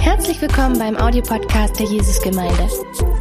[0.00, 2.68] Herzlich willkommen beim Audiopodcast der Jesusgemeinde.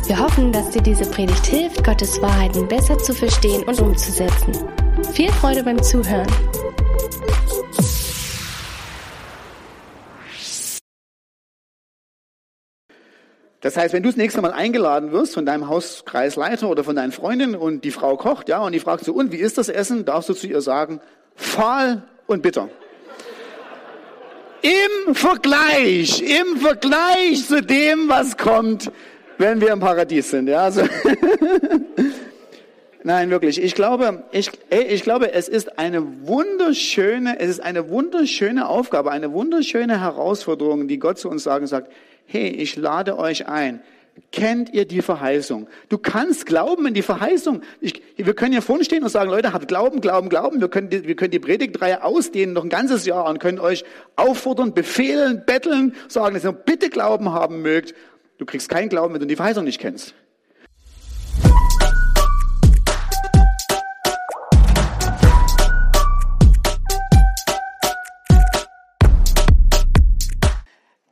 [0.05, 4.53] Wir hoffen, dass dir diese Predigt hilft, Gottes Wahrheiten besser zu verstehen und umzusetzen.
[5.13, 6.27] Viel Freude beim Zuhören.
[13.61, 17.11] Das heißt, wenn du das nächste Mal eingeladen wirst von deinem Hauskreisleiter oder von deinen
[17.13, 20.03] Freundinnen und die Frau kocht, ja, und die fragt so, und wie ist das Essen?
[20.03, 20.99] Darfst du zu ihr sagen,
[21.35, 22.69] fahl und bitter.
[24.67, 28.91] Im Vergleich, im Vergleich zu dem, was kommt,
[29.37, 30.49] wenn wir im Paradies sind.
[30.49, 30.81] Ja, also
[33.03, 33.63] Nein, wirklich.
[33.63, 39.31] Ich glaube, ich, ich glaube, es ist eine wunderschöne, es ist eine wunderschöne Aufgabe, eine
[39.31, 41.89] wunderschöne Herausforderung, die Gott zu uns sagen sagt,
[42.25, 43.81] hey, ich lade euch ein.
[44.31, 45.67] Kennt ihr die Verheißung?
[45.89, 47.61] Du kannst glauben in die Verheißung.
[47.81, 50.59] Ich, wir können hier vorne stehen und sagen, Leute, habt Glauben, Glauben, Glauben.
[50.59, 53.85] Wir können, die, wir können die Predigtreihe ausdehnen noch ein ganzes Jahr und können euch
[54.15, 57.93] auffordern, befehlen, betteln, sagen, dass ihr bitte Glauben haben mögt.
[58.39, 60.15] Du kriegst keinen Glauben, wenn du die Verheißung nicht kennst.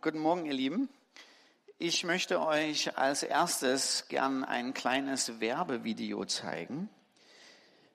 [0.01, 0.89] Guten Morgen, ihr Lieben.
[1.77, 6.87] Ich möchte euch als erstes gern ein kleines Werbevideo zeigen.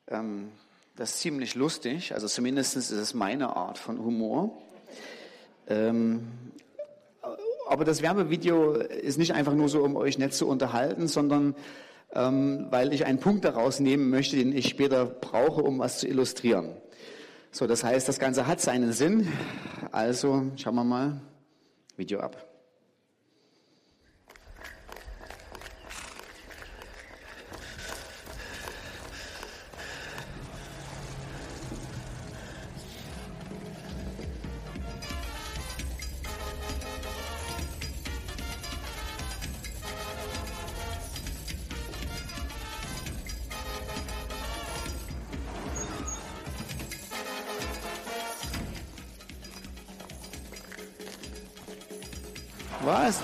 [0.06, 0.52] Ähm,
[0.96, 4.60] das ist ziemlich lustig, also zumindest ist es meine Art von Humor.
[5.66, 6.28] Ähm,
[7.70, 11.54] aber das Werbevideo ist nicht einfach nur so, um euch nett zu unterhalten, sondern
[12.12, 16.06] ähm, weil ich einen Punkt daraus nehmen möchte, den ich später brauche, um was zu
[16.06, 16.76] illustrieren.
[17.50, 19.32] So, das heißt, das Ganze hat seinen Sinn.
[19.90, 21.22] Also schauen wir mal
[21.96, 22.49] Video ab.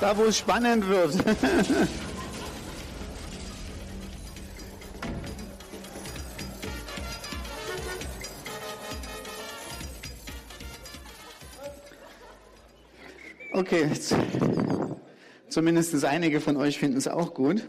[0.06, 1.16] Da, wo es spannend wird.
[13.52, 13.90] Okay,
[15.48, 17.68] zumindest einige von euch finden es auch gut.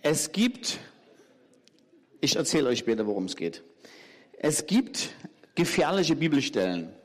[0.00, 0.80] Es gibt,
[2.22, 3.62] ich erzähle euch später, worum es geht.
[4.38, 5.10] Es gibt
[5.54, 6.99] gefährliche Bibelstellen.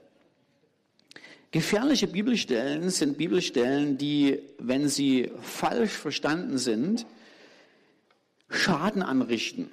[1.55, 7.05] Gefährliche Bibelstellen sind Bibelstellen, die, wenn sie falsch verstanden sind,
[8.49, 9.71] Schaden anrichten.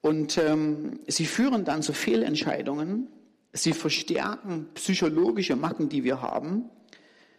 [0.00, 3.08] Und ähm, sie führen dann zu Fehlentscheidungen.
[3.52, 6.70] Sie verstärken psychologische Macken, die wir haben.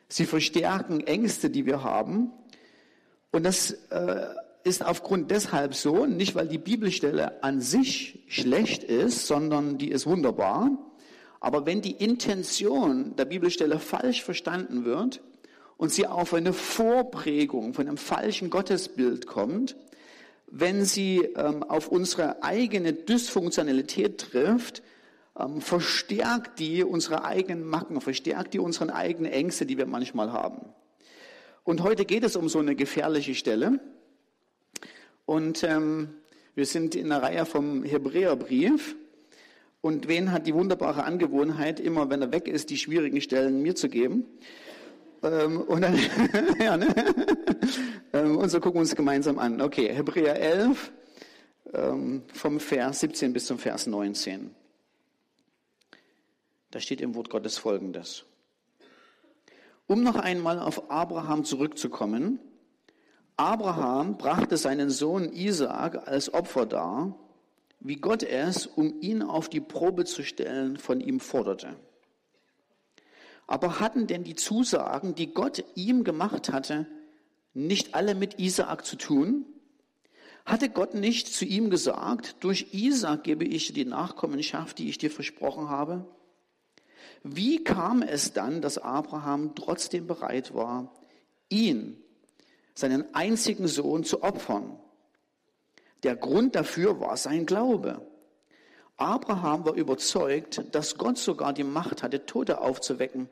[0.09, 2.33] Sie verstärken Ängste, die wir haben.
[3.31, 4.25] Und das äh,
[4.65, 10.05] ist aufgrund deshalb so, nicht weil die Bibelstelle an sich schlecht ist, sondern die ist
[10.05, 10.94] wunderbar.
[11.39, 15.21] Aber wenn die Intention der Bibelstelle falsch verstanden wird
[15.77, 19.75] und sie auf eine Vorprägung von einem falschen Gottesbild kommt,
[20.47, 24.83] wenn sie ähm, auf unsere eigene Dysfunktionalität trifft,
[25.37, 30.73] ähm, verstärkt die unsere eigenen Macken, verstärkt die unsere eigenen Ängste, die wir manchmal haben.
[31.63, 33.79] Und heute geht es um so eine gefährliche Stelle.
[35.25, 36.09] Und ähm,
[36.53, 38.95] wir sind in der Reihe vom Hebräerbrief.
[39.85, 43.75] Und wen hat die wunderbare Angewohnheit, immer wenn er weg ist, die schwierigen Stellen mir
[43.75, 44.25] zu geben?
[45.21, 45.95] Ähm, und, dann,
[46.59, 46.87] ja, ne?
[48.11, 49.61] Ähm, und so gucken wir uns gemeinsam an.
[49.61, 50.91] Okay, Hebräer 11,
[51.75, 54.55] ähm, vom Vers 17 bis zum Vers 19.
[56.71, 58.25] Da steht im Wort Gottes Folgendes.
[59.85, 62.39] Um noch einmal auf Abraham zurückzukommen.
[63.37, 67.19] Abraham brachte seinen Sohn Isaak als Opfer dar
[67.87, 71.75] wie Gott es, um ihn auf die Probe zu stellen, von ihm forderte.
[73.45, 76.87] Aber hatten denn die Zusagen, die Gott ihm gemacht hatte,
[77.53, 79.45] nicht alle mit Isaak zu tun?
[80.47, 84.97] Hatte Gott nicht zu ihm gesagt, durch Isaak gebe ich dir die Nachkommenschaft, die ich
[84.97, 86.07] dir versprochen habe?
[87.21, 90.91] Wie kam es dann, dass Abraham trotzdem bereit war,
[91.49, 91.97] ihn,
[92.73, 94.79] seinen einzigen Sohn, zu opfern?
[96.03, 98.01] Der Grund dafür war sein Glaube.
[98.97, 103.29] Abraham war überzeugt, dass Gott sogar die Macht hatte, Tote aufzuwecken.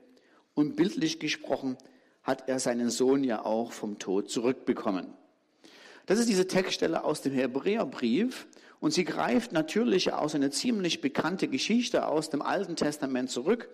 [0.56, 1.78] Und bildlich gesprochen
[2.22, 5.14] hat er seinen Sohn ja auch vom Tod zurückbekommen.
[6.06, 8.48] Das ist diese Textstelle aus dem Hebräerbrief.
[8.80, 13.70] Und sie greift natürlich aus eine ziemlich bekannte Geschichte aus dem Alten Testament zurück,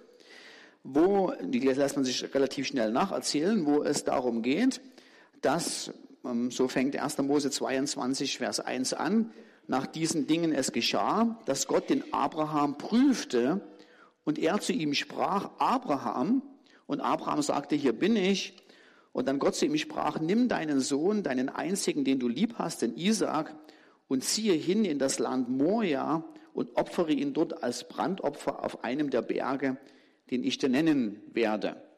[0.84, 4.82] wo, die lässt man sich relativ schnell nacherzählen, wo es darum geht,
[5.42, 5.92] dass,
[6.50, 7.18] so fängt 1.
[7.20, 9.32] Mose 22, Vers 1 an,
[9.68, 13.62] nach diesen Dingen es geschah, dass Gott den Abraham prüfte
[14.26, 16.42] und er zu ihm sprach, Abraham,
[16.88, 18.56] und Abraham sagte, hier bin ich.
[19.12, 22.82] Und dann Gott zu ihm sprach, nimm deinen Sohn, deinen einzigen, den du lieb hast,
[22.82, 23.56] den Isaac,
[24.08, 26.24] und ziehe hin in das Land Moria
[26.54, 29.78] und opfere ihn dort als Brandopfer auf einem der Berge,
[30.32, 31.89] den ich dir nennen werde.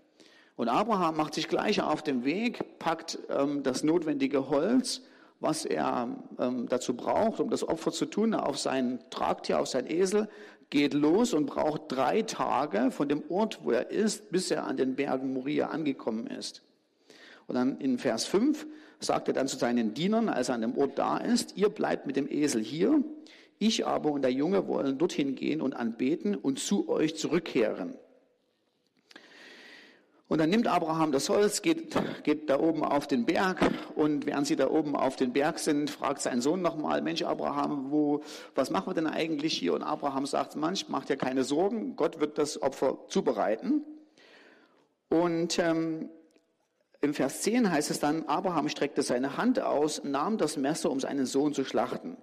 [0.55, 5.01] Und Abraham macht sich gleich auf den Weg, packt ähm, das notwendige Holz,
[5.39, 9.89] was er ähm, dazu braucht, um das Opfer zu tun, auf sein Tragtier, auf sein
[9.89, 10.29] Esel,
[10.69, 14.77] geht los und braucht drei Tage von dem Ort, wo er ist, bis er an
[14.77, 16.63] den Bergen Moria angekommen ist.
[17.47, 18.65] Und dann in Vers 5
[18.99, 22.07] sagt er dann zu seinen Dienern, als er an dem Ort da ist, ihr bleibt
[22.07, 23.03] mit dem Esel hier,
[23.59, 27.95] ich aber und der Junge wollen dorthin gehen und anbeten und zu euch zurückkehren.
[30.31, 31.93] Und dann nimmt Abraham das Holz, geht,
[32.23, 35.89] geht da oben auf den Berg und während sie da oben auf den Berg sind,
[35.89, 38.21] fragt sein Sohn nochmal, Mensch Abraham, wo,
[38.55, 39.73] was machen wir denn eigentlich hier?
[39.73, 43.83] Und Abraham sagt, manch, macht ja keine Sorgen, Gott wird das Opfer zubereiten.
[45.09, 46.07] Und ähm,
[47.01, 51.01] im Vers 10 heißt es dann, Abraham streckte seine Hand aus, nahm das Messer, um
[51.01, 52.15] seinen Sohn zu schlachten.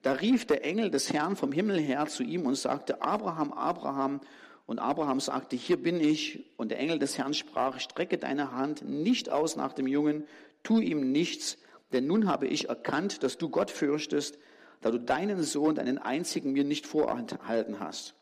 [0.00, 4.22] Da rief der Engel des Herrn vom Himmel her zu ihm und sagte, Abraham, Abraham.
[4.66, 6.52] Und Abraham sagte, hier bin ich.
[6.56, 10.24] Und der Engel des Herrn sprach, strecke deine Hand nicht aus nach dem Jungen,
[10.62, 11.58] tu ihm nichts,
[11.92, 14.38] denn nun habe ich erkannt, dass du Gott fürchtest,
[14.80, 18.14] da du deinen Sohn, deinen einzigen mir nicht vorenthalten hast.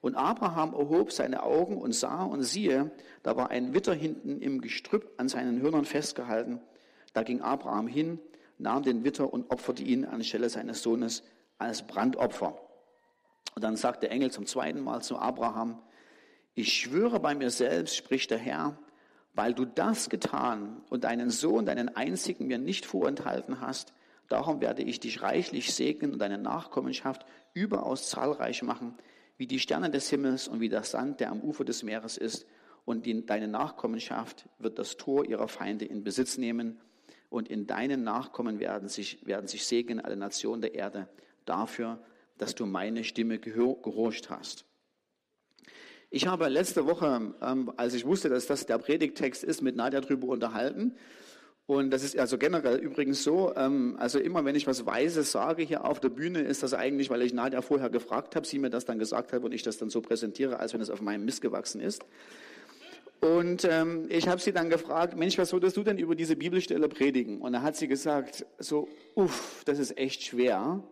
[0.00, 2.90] Und Abraham erhob seine Augen und sah und siehe,
[3.22, 6.60] da war ein Witter hinten im Gestrüpp an seinen Hörnern festgehalten.
[7.14, 8.18] Da ging Abraham hin,
[8.58, 11.22] nahm den Witter und opferte ihn anstelle seines Sohnes
[11.58, 12.58] als Brandopfer.
[13.54, 15.82] Und dann sagt der Engel zum zweiten Mal zu Abraham,
[16.54, 18.78] ich schwöre bei mir selbst, spricht der Herr,
[19.34, 23.92] weil du das getan und deinen Sohn, deinen einzigen mir nicht vorenthalten hast,
[24.28, 28.94] darum werde ich dich reichlich segnen und deine Nachkommenschaft überaus zahlreich machen,
[29.36, 32.46] wie die Sterne des Himmels und wie der Sand, der am Ufer des Meeres ist.
[32.84, 36.80] Und in deine Nachkommenschaft wird das Tor ihrer Feinde in Besitz nehmen.
[37.30, 41.08] Und in deinen Nachkommen werden sich, werden sich segnen alle Nationen der Erde
[41.44, 41.98] dafür,
[42.38, 44.64] dass du meine Stimme gehorcht hast.
[46.10, 50.00] Ich habe letzte Woche, ähm, als ich wusste, dass das der Predigtext ist, mit Nadja
[50.00, 50.94] darüber unterhalten.
[51.66, 55.62] Und das ist also generell übrigens so, ähm, also immer wenn ich was Weises sage
[55.62, 58.70] hier auf der Bühne, ist das eigentlich, weil ich Nadja vorher gefragt habe, sie mir
[58.70, 61.24] das dann gesagt hat und ich das dann so präsentiere, als wenn es auf meinem
[61.24, 62.04] Mist gewachsen ist.
[63.20, 66.88] Und ähm, ich habe sie dann gefragt, Mensch, was würdest du denn über diese Bibelstelle
[66.88, 67.40] predigen?
[67.40, 70.82] Und da hat sie gesagt, so, uff, das ist echt schwer.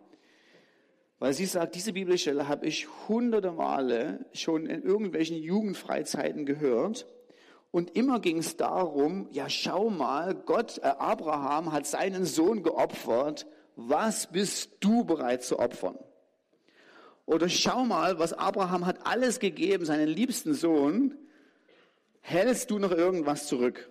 [1.23, 7.07] Weil sie sagt, diese Bibelstelle habe ich hunderte Male schon in irgendwelchen Jugendfreizeiten gehört.
[7.71, 13.47] Und immer ging es darum, ja schau mal, Gott, äh, Abraham hat seinen Sohn geopfert,
[13.77, 15.97] was bist du bereit zu opfern?
[17.25, 21.17] Oder schau mal, was Abraham hat alles gegeben, seinen liebsten Sohn,
[22.19, 23.89] hältst du noch irgendwas zurück?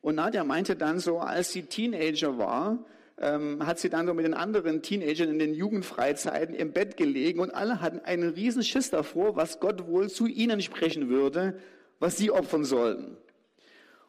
[0.00, 2.78] Und Nadja meinte dann so, als sie Teenager war,
[3.20, 7.40] ähm, hat sie dann so mit den anderen Teenagern in den Jugendfreizeiten im Bett gelegen
[7.40, 11.58] und alle hatten einen riesen Schiss davor, was Gott wohl zu ihnen sprechen würde,
[11.98, 13.18] was sie opfern sollten.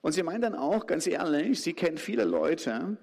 [0.01, 2.97] Und sie meint dann auch, ganz ehrlich, sie kennt viele Leute,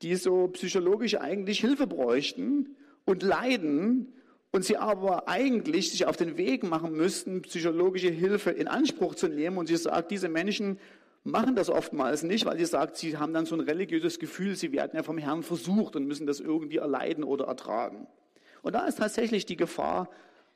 [0.00, 4.12] die so psychologisch eigentlich Hilfe bräuchten und leiden
[4.50, 9.28] und sie aber eigentlich sich auf den Weg machen müssten, psychologische Hilfe in Anspruch zu
[9.28, 9.58] nehmen.
[9.58, 10.78] Und sie sagt, diese Menschen
[11.24, 14.72] machen das oftmals nicht, weil sie sagt, sie haben dann so ein religiöses Gefühl, sie
[14.72, 18.06] werden ja vom Herrn versucht und müssen das irgendwie erleiden oder ertragen.
[18.62, 20.08] Und da ist tatsächlich die Gefahr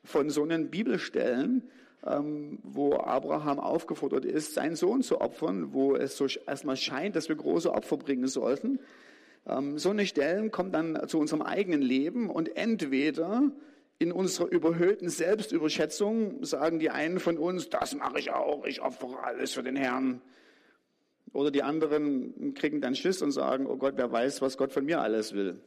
[0.03, 1.69] von so einen Bibelstellen,
[2.05, 7.29] ähm, wo Abraham aufgefordert ist, seinen Sohn zu opfern, wo es so erstmal scheint, dass
[7.29, 8.79] wir große Opfer bringen sollten.
[9.47, 13.51] Ähm, so eine Stellen kommen dann zu unserem eigenen Leben und entweder
[13.99, 19.23] in unserer überhöhten Selbstüberschätzung sagen die einen von uns, das mache ich auch, ich opfere
[19.23, 20.21] alles für den Herrn.
[21.33, 24.85] Oder die anderen kriegen dann Schiss und sagen, oh Gott, wer weiß, was Gott von
[24.85, 25.61] mir alles will.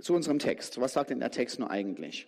[0.00, 0.80] Zu unserem Text.
[0.80, 2.26] Was sagt denn der Text nur eigentlich?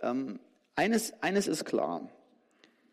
[0.00, 0.38] Ähm,
[0.76, 2.08] eines, eines ist klar.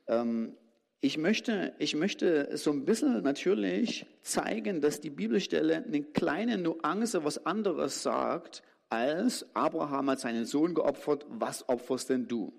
[0.08, 0.58] Ähm,
[1.02, 7.24] ich möchte, ich möchte so ein bisschen natürlich zeigen, dass die Bibelstelle eine kleine Nuance
[7.24, 12.52] was anderes sagt, als Abraham hat seinen Sohn geopfert, was opferst denn du?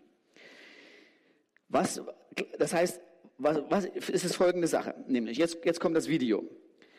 [1.68, 2.00] Was,
[2.58, 3.00] das heißt,
[3.40, 6.44] was, was ist es folgende Sache, nämlich, jetzt, jetzt kommt das Video.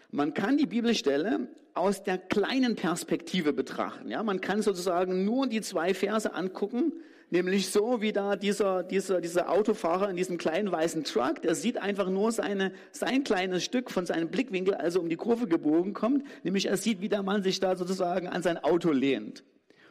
[0.10, 4.10] Man kann die Bibelstelle aus der kleinen Perspektive betrachten.
[4.10, 6.92] Ja, man kann sozusagen nur die zwei Verse angucken,
[7.30, 11.78] nämlich so wie da dieser, dieser, dieser Autofahrer in diesem kleinen weißen Truck, der sieht
[11.78, 16.26] einfach nur seine, sein kleines Stück von seinem Blickwinkel, also um die Kurve gebogen kommt,
[16.44, 19.46] nämlich er sieht, wie der Mann sich da sozusagen an sein Auto lehnt.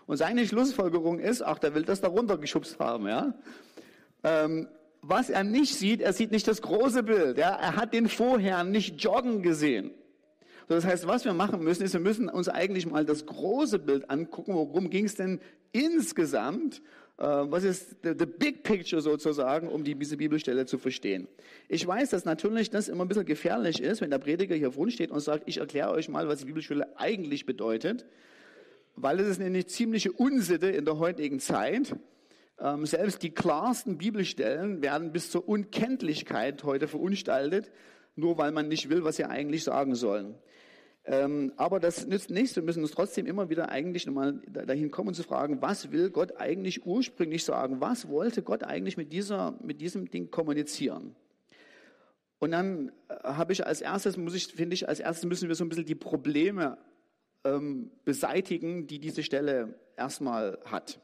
[0.07, 3.33] Und seine Schlussfolgerung ist, ach, der will das da runtergeschubst haben, ja.
[4.23, 4.69] Ähm,
[5.03, 7.39] was er nicht sieht, er sieht nicht das große Bild.
[7.39, 7.51] Ja?
[7.51, 9.93] Er hat den Vorherrn nicht joggen gesehen.
[10.69, 14.09] Das heißt, was wir machen müssen, ist, wir müssen uns eigentlich mal das große Bild
[14.09, 14.55] angucken.
[14.55, 15.41] Worum ging es denn
[15.73, 16.81] insgesamt?
[17.19, 21.27] Äh, was ist the, the, big picture sozusagen, um die, diese Bibelstelle zu verstehen?
[21.69, 24.93] Ich weiß, dass natürlich das immer ein bisschen gefährlich ist, wenn der Prediger hier vorne
[24.93, 28.07] steht und sagt, ich erkläre euch mal, was die Bibelstelle eigentlich bedeutet,
[28.95, 31.97] weil es ist eine ziemliche Unsitte in der heutigen Zeit.
[32.61, 37.71] Ähm, selbst die klarsten Bibelstellen werden bis zur Unkenntlichkeit heute verunstaltet,
[38.17, 40.35] nur weil man nicht will, was sie eigentlich sagen sollen.
[41.05, 42.57] Ähm, aber das nützt nichts.
[42.57, 46.37] Wir müssen uns trotzdem immer wieder eigentlich nochmal dahin kommen zu fragen, was will Gott
[46.37, 47.81] eigentlich ursprünglich sagen?
[47.81, 51.17] Was wollte Gott eigentlich mit dieser, mit diesem Ding kommunizieren?
[52.39, 55.55] Und dann äh, habe ich als erstes, muss ich, finde ich, als erstes müssen wir
[55.55, 56.77] so ein bisschen die Probleme
[57.45, 61.01] ähm, beseitigen, die diese Stelle erstmal hat.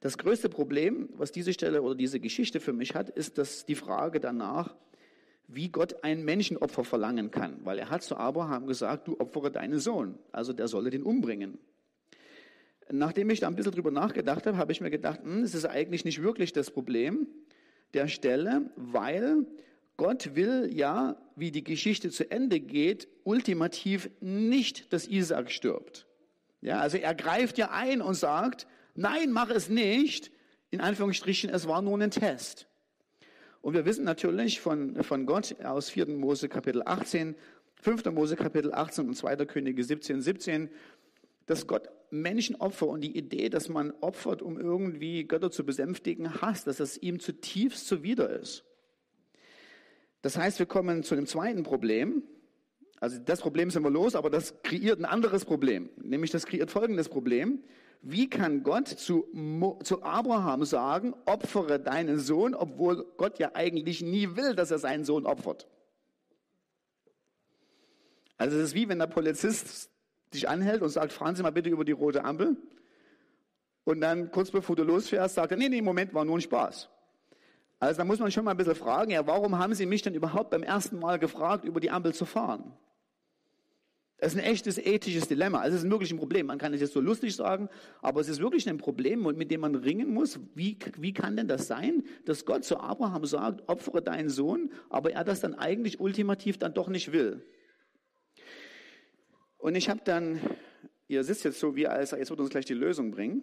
[0.00, 3.74] Das größte Problem, was diese Stelle oder diese Geschichte für mich hat, ist, dass die
[3.74, 4.74] Frage danach,
[5.46, 7.60] wie Gott ein Menschenopfer verlangen kann.
[7.64, 10.18] Weil er hat zu Abraham gesagt, du opfere deinen Sohn.
[10.32, 11.58] Also der solle den umbringen.
[12.90, 15.66] Nachdem ich da ein bisschen drüber nachgedacht habe, habe ich mir gedacht, hm, es ist
[15.66, 17.28] eigentlich nicht wirklich das Problem
[17.92, 19.46] der Stelle, weil
[19.96, 26.06] Gott will ja, wie die Geschichte zu Ende geht, ultimativ nicht, dass Isaac stirbt.
[26.62, 30.30] Ja, also er greift ja ein und sagt, nein, mach es nicht.
[30.70, 32.68] In Anführungsstrichen, es war nur ein Test.
[33.60, 36.06] Und wir wissen natürlich von, von Gott aus 4.
[36.08, 37.34] Mose Kapitel 18,
[37.82, 38.04] 5.
[38.06, 39.36] Mose Kapitel 18 und 2.
[39.46, 40.70] Könige 17, 17,
[41.46, 46.66] dass Gott Menschenopfer und die Idee, dass man opfert, um irgendwie Götter zu besänftigen, hasst,
[46.66, 48.64] dass das ihm zutiefst zuwider ist.
[50.22, 52.22] Das heißt, wir kommen zu dem zweiten Problem.
[52.98, 55.88] Also das Problem sind wir los, aber das kreiert ein anderes Problem.
[55.96, 57.62] Nämlich das kreiert folgendes Problem.
[58.02, 59.26] Wie kann Gott zu,
[59.82, 65.04] zu Abraham sagen, opfere deinen Sohn, obwohl Gott ja eigentlich nie will, dass er seinen
[65.04, 65.68] Sohn opfert?
[68.38, 69.90] Also es ist wie wenn der Polizist
[70.32, 72.56] dich anhält und sagt, fahren Sie mal bitte über die rote Ampel.
[73.84, 76.88] Und dann kurz bevor du losfährst, sagt er, nee, nee, Moment, war nur ein Spaß.
[77.78, 80.14] Also da muss man schon mal ein bisschen fragen, ja, warum haben Sie mich denn
[80.14, 82.72] überhaupt beim ersten Mal gefragt, über die Ampel zu fahren?
[84.20, 85.60] Das ist ein echtes ethisches Dilemma.
[85.60, 86.46] Also es ist wirklich ein Problem.
[86.46, 87.70] Man kann es jetzt so lustig sagen,
[88.02, 90.38] aber es ist wirklich ein Problem, mit dem man ringen muss.
[90.54, 95.12] Wie, wie kann denn das sein, dass Gott zu Abraham sagt, opfere deinen Sohn, aber
[95.12, 97.42] er das dann eigentlich ultimativ dann doch nicht will?
[99.56, 100.38] Und ich habe dann,
[101.08, 103.42] ihr sitzt jetzt so wie als, jetzt wird uns gleich die Lösung bringen.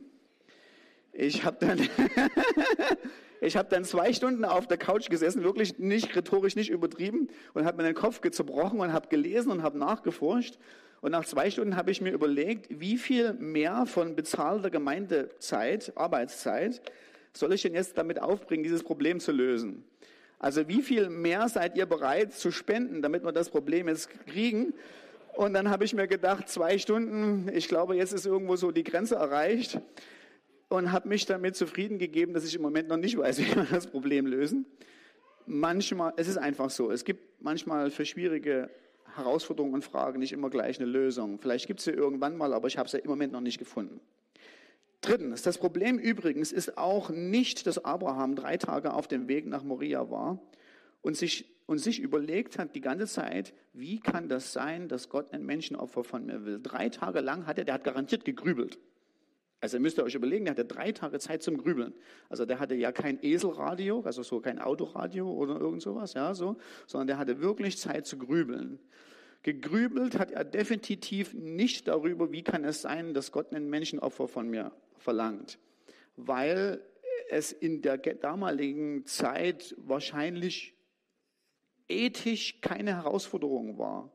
[1.20, 1.80] Ich habe dann,
[3.56, 7.78] habe dann zwei Stunden auf der Couch gesessen, wirklich nicht rhetorisch nicht übertrieben und habe
[7.78, 10.60] mir den Kopf zerbrochen und habe gelesen und habe nachgeforscht.
[11.02, 16.84] Und nach zwei Stunden habe ich mir überlegt, wie viel mehr von bezahlter Gemeindezeit, Arbeitszeit,
[17.34, 19.84] soll ich denn jetzt damit aufbringen, dieses Problem zu lösen?
[20.38, 24.76] Also wie viel mehr seid ihr bereit zu spenden, damit wir das Problem jetzt kriegen?
[25.36, 28.84] Und dann habe ich mir gedacht, zwei Stunden, ich glaube, jetzt ist irgendwo so die
[28.84, 29.80] Grenze erreicht
[30.70, 33.68] und habe mich damit zufrieden gegeben, dass ich im Moment noch nicht weiß, wie wir
[33.70, 34.66] das Problem lösen.
[35.46, 38.70] Manchmal, es ist einfach so, es gibt manchmal für schwierige
[39.16, 41.40] Herausforderungen und Fragen nicht immer gleich eine Lösung.
[41.40, 44.02] Vielleicht gibt es sie irgendwann mal, aber ich habe sie im Moment noch nicht gefunden.
[45.02, 49.64] Drittens, das Problem übrigens ist auch nicht, dass Abraham drei Tage auf dem Weg nach
[49.64, 50.40] Moria war
[51.02, 55.32] und sich, und sich überlegt hat die ganze Zeit, wie kann das sein, dass Gott
[55.34, 56.60] ein Menschenopfer von mir will.
[56.62, 58.80] Drei Tage lang hat er, der hat garantiert gegrübelt.
[59.60, 61.94] Also ihr müsst ihr euch überlegen, der hatte drei Tage Zeit zum Grübeln.
[62.30, 66.58] Also der hatte ja kein Eselradio, also so kein Autoradio oder irgend sowas, ja, so,
[66.86, 68.80] sondern der hatte wirklich Zeit zu grübeln.
[69.42, 74.50] Gegrübelt hat er definitiv nicht darüber, wie kann es sein, dass Gott ein Menschenopfer von
[74.50, 75.58] mir verlangt.
[76.16, 76.82] Weil
[77.30, 80.76] es in der damaligen Zeit wahrscheinlich
[81.88, 84.12] ethisch keine Herausforderung war.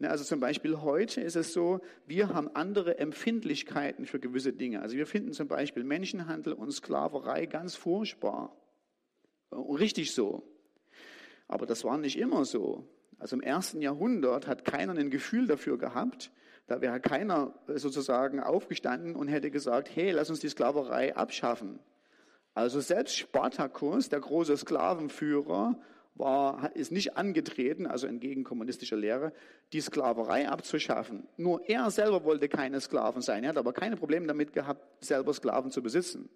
[0.00, 4.80] Ne, also zum Beispiel heute ist es so, wir haben andere Empfindlichkeiten für gewisse Dinge.
[4.80, 8.56] Also wir finden zum Beispiel Menschenhandel und Sklaverei ganz furchtbar.
[9.52, 10.42] Richtig so.
[11.48, 12.88] Aber das war nicht immer so.
[13.18, 16.32] Also im ersten Jahrhundert hat keiner ein Gefühl dafür gehabt.
[16.66, 21.78] Da wäre keiner sozusagen aufgestanden und hätte gesagt, hey, lass uns die Sklaverei abschaffen.
[22.54, 25.78] Also selbst Spartacus, der große Sklavenführer,
[26.14, 29.32] war, ist nicht angetreten, also entgegen kommunistischer Lehre,
[29.72, 31.26] die Sklaverei abzuschaffen.
[31.36, 33.44] Nur er selber wollte keine Sklaven sein.
[33.44, 36.28] Er hat aber keine Probleme damit gehabt, selber Sklaven zu besitzen.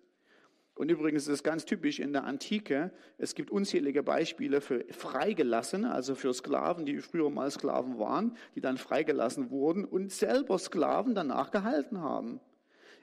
[0.76, 2.90] Und übrigens ist es ganz typisch in der Antike.
[3.16, 8.60] Es gibt unzählige Beispiele für Freigelassene, also für Sklaven, die früher mal Sklaven waren, die
[8.60, 12.40] dann freigelassen wurden und selber Sklaven danach gehalten haben.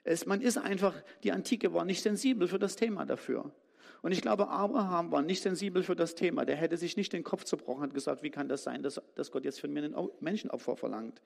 [0.04, 3.54] Es, man ist einfach, die Antike war nicht sensibel für das Thema dafür.
[4.02, 6.46] Und ich glaube, Abraham war nicht sensibel für das Thema.
[6.46, 9.32] Der hätte sich nicht den Kopf zerbrochen, hat gesagt, wie kann das sein, dass, dass
[9.32, 11.22] Gott jetzt von mir einen Menschenopfer verlangt.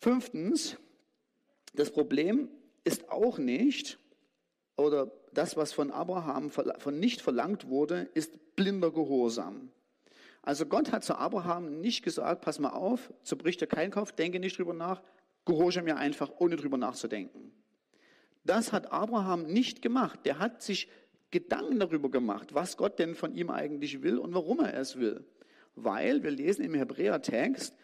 [0.00, 0.76] Fünftens,
[1.74, 2.48] das Problem
[2.84, 3.98] ist auch nicht,
[4.76, 9.70] oder das, was von Abraham von nicht verlangt wurde, ist blinder Gehorsam.
[10.42, 14.40] Also Gott hat zu Abraham nicht gesagt, pass mal auf, zerbricht dir kein Kopf, denke
[14.40, 15.02] nicht drüber nach,
[15.44, 17.52] gehorche mir einfach, ohne drüber nachzudenken.
[18.44, 20.20] Das hat Abraham nicht gemacht.
[20.24, 20.88] Der hat sich
[21.30, 25.24] Gedanken darüber gemacht, was Gott denn von ihm eigentlich will und warum er es will.
[25.74, 27.74] Weil wir lesen im Hebräertext,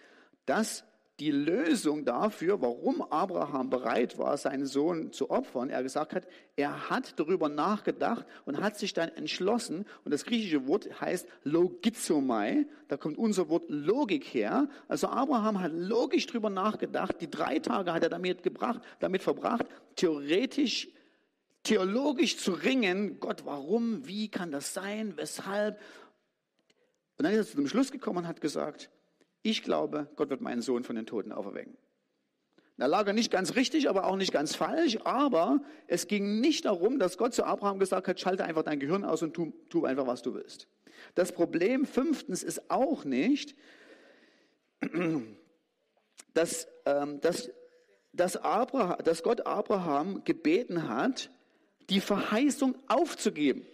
[0.47, 0.85] dass
[1.21, 5.71] die Lösung dafür, warum Abraham bereit war, seinen Sohn zu opfern.
[5.71, 9.85] Er gesagt hat, er hat darüber nachgedacht und hat sich dann entschlossen.
[10.05, 12.67] Und das griechische Wort heißt logizomai.
[12.89, 14.69] Da kommt unser Wort Logik her.
[14.89, 17.21] Also Abraham hat logisch darüber nachgedacht.
[17.21, 20.89] Die drei Tage hat er damit gebracht, damit verbracht, theoretisch,
[21.65, 23.19] theologisch zu ringen.
[23.19, 24.07] Gott, warum?
[24.07, 25.17] Wie kann das sein?
[25.17, 25.81] Weshalb?
[27.17, 28.91] Und dann ist er zu dem Schluss gekommen und hat gesagt,
[29.43, 31.77] ich glaube, Gott wird meinen Sohn von den Toten auferwecken.
[32.77, 34.99] Da lag er nicht ganz richtig, aber auch nicht ganz falsch.
[35.05, 39.05] Aber es ging nicht darum, dass Gott zu Abraham gesagt hat, schalte einfach dein Gehirn
[39.05, 40.67] aus und tu, tu einfach, was du willst.
[41.15, 43.55] Das Problem fünftens ist auch nicht,
[46.35, 47.51] dass, ähm, dass,
[48.13, 51.31] dass, Abraham, dass Gott Abraham gebeten hat,
[51.91, 53.67] die Verheißung aufzugeben.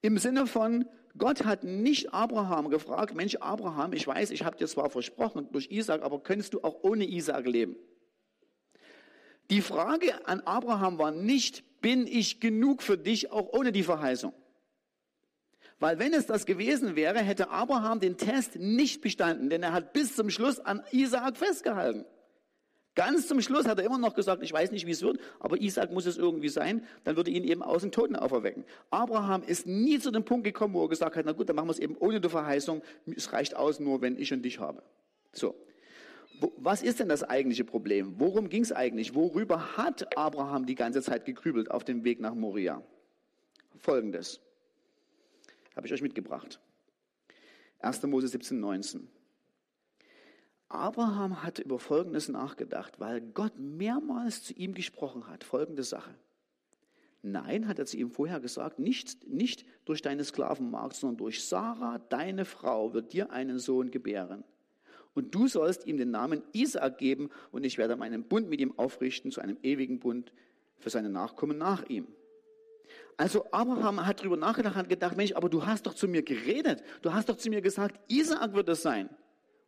[0.00, 0.86] Im Sinne von,
[1.16, 5.70] Gott hat nicht Abraham gefragt, Mensch Abraham, ich weiß, ich habe dir zwar versprochen durch
[5.70, 7.76] Isaac, aber könntest du auch ohne Isaac leben?
[9.50, 14.32] Die Frage an Abraham war nicht, bin ich genug für dich auch ohne die Verheißung?
[15.78, 19.92] Weil wenn es das gewesen wäre, hätte Abraham den Test nicht bestanden, denn er hat
[19.92, 22.04] bis zum Schluss an Isaac festgehalten.
[22.94, 25.58] Ganz zum Schluss hat er immer noch gesagt, ich weiß nicht, wie es wird, aber
[25.60, 28.64] Isaac muss es irgendwie sein, dann würde ihn eben aus den Toten auferwecken.
[28.90, 31.68] Abraham ist nie zu dem Punkt gekommen, wo er gesagt hat, na gut, dann machen
[31.68, 32.82] wir es eben ohne die Verheißung,
[33.16, 34.82] es reicht aus nur, wenn ich und dich habe.
[35.32, 35.54] So.
[36.56, 38.14] Was ist denn das eigentliche Problem?
[38.18, 39.14] Worum ging es eigentlich?
[39.14, 42.82] Worüber hat Abraham die ganze Zeit gegrübelt auf dem Weg nach Moria?
[43.78, 44.40] Folgendes.
[45.76, 46.60] Habe ich euch mitgebracht.
[47.78, 48.02] 1.
[48.02, 49.08] Mose 17, 19.
[50.74, 55.44] Abraham hat über Folgendes nachgedacht, weil Gott mehrmals zu ihm gesprochen hat.
[55.44, 56.14] Folgende Sache.
[57.22, 61.98] Nein, hat er zu ihm vorher gesagt, nicht, nicht durch deine Sklavenmarkt, sondern durch Sarah,
[61.98, 64.42] deine Frau, wird dir einen Sohn gebären.
[65.14, 68.76] Und du sollst ihm den Namen Isaac geben und ich werde meinen Bund mit ihm
[68.76, 70.32] aufrichten zu einem ewigen Bund
[70.78, 72.08] für seine Nachkommen nach ihm.
[73.16, 76.82] Also Abraham hat darüber nachgedacht, hat gedacht, Mensch, aber du hast doch zu mir geredet.
[77.02, 79.08] Du hast doch zu mir gesagt, Isaac wird es sein.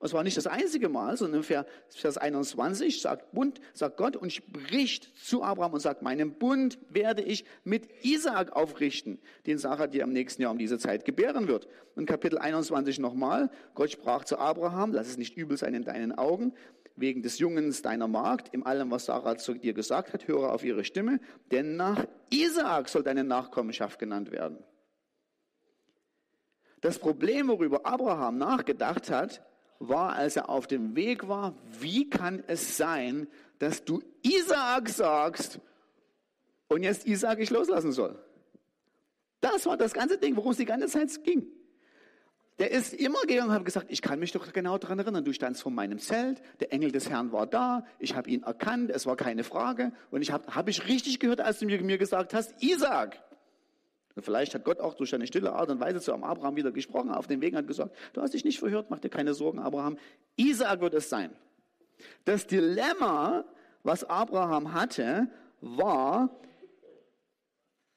[0.05, 4.31] Und zwar nicht das einzige Mal, sondern im Vers 21 sagt Bund, sagt Gott und
[4.31, 10.05] spricht zu Abraham und sagt, meinen Bund werde ich mit Isaak aufrichten, den Sarah dir
[10.05, 11.69] am nächsten Jahr um diese Zeit gebären wird.
[11.95, 16.13] Und Kapitel 21 nochmal, Gott sprach zu Abraham, lass es nicht übel sein in deinen
[16.13, 16.53] Augen,
[16.97, 20.65] wegen des Jungens deiner Magd, in allem, was Sarah zu dir gesagt hat, höre auf
[20.65, 21.19] ihre Stimme,
[21.51, 24.59] denn nach Isaak soll deine Nachkommenschaft genannt werden.
[26.83, 29.43] Das Problem, worüber Abraham nachgedacht hat,
[29.79, 35.61] war, als er auf dem Weg war, wie kann es sein, dass du Isaak sagst
[36.69, 38.19] und jetzt Isaak ich loslassen soll?
[39.41, 41.47] Das war das ganze Ding, worum es die ganze Zeit ging.
[42.59, 45.33] Der ist immer gegangen und hat gesagt, ich kann mich doch genau daran erinnern, du
[45.33, 49.07] standst vor meinem Zelt, der Engel des Herrn war da, ich habe ihn erkannt, es
[49.07, 52.33] war keine Frage und ich habe hab ich richtig gehört, als du mir, mir gesagt
[52.33, 53.21] hast, Isaac.
[54.21, 57.27] Vielleicht hat Gott auch durch eine stille Art und Weise zu Abraham wieder gesprochen, auf
[57.27, 59.99] dem Weg hat gesagt, du hast dich nicht verhört, mach dir keine Sorgen, Abraham.
[60.37, 61.35] Isaac wird es sein.
[62.25, 63.45] Das Dilemma,
[63.83, 65.29] was Abraham hatte,
[65.61, 66.31] war,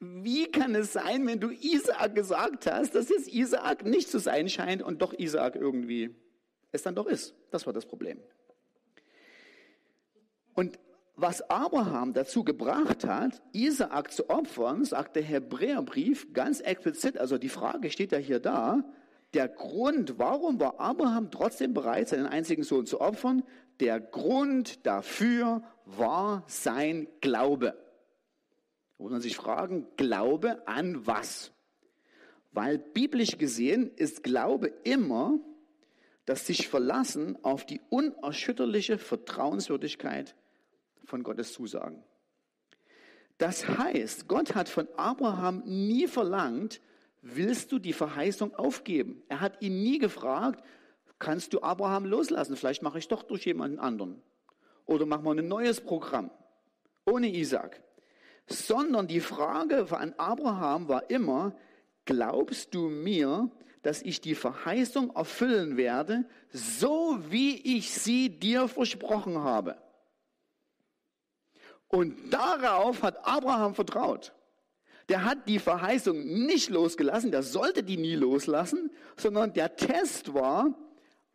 [0.00, 4.48] wie kann es sein, wenn du Isaac gesagt hast, dass es Isaac nicht zu sein
[4.48, 6.14] scheint und doch Isaac irgendwie
[6.72, 7.34] es dann doch ist?
[7.50, 8.20] Das war das Problem.
[10.54, 10.78] Und
[11.20, 17.48] was Abraham dazu gebracht hat, Isaak zu opfern, sagt der Hebräerbrief ganz explizit, also die
[17.48, 18.84] Frage steht ja hier da,
[19.34, 23.42] der Grund, warum war Abraham trotzdem bereit, seinen einzigen Sohn zu opfern,
[23.80, 27.74] der Grund dafür war sein Glaube.
[28.96, 31.52] Da muss man sich fragen, Glaube an was?
[32.52, 35.40] Weil biblisch gesehen ist Glaube immer
[36.24, 40.34] das sich verlassen auf die unerschütterliche Vertrauenswürdigkeit
[41.08, 42.02] von Gottes Zusagen.
[43.38, 46.80] Das heißt, Gott hat von Abraham nie verlangt,
[47.22, 49.22] willst du die Verheißung aufgeben?
[49.28, 50.62] Er hat ihn nie gefragt,
[51.18, 52.56] kannst du Abraham loslassen?
[52.56, 54.22] Vielleicht mache ich doch durch jemanden anderen.
[54.86, 56.30] Oder machen wir ein neues Programm
[57.04, 57.82] ohne Isaac.
[58.46, 61.54] Sondern die Frage an Abraham war immer,
[62.04, 63.50] glaubst du mir,
[63.82, 69.76] dass ich die Verheißung erfüllen werde, so wie ich sie dir versprochen habe?
[71.88, 74.32] Und darauf hat Abraham vertraut.
[75.08, 80.74] Der hat die Verheißung nicht losgelassen, der sollte die nie loslassen, sondern der Test war,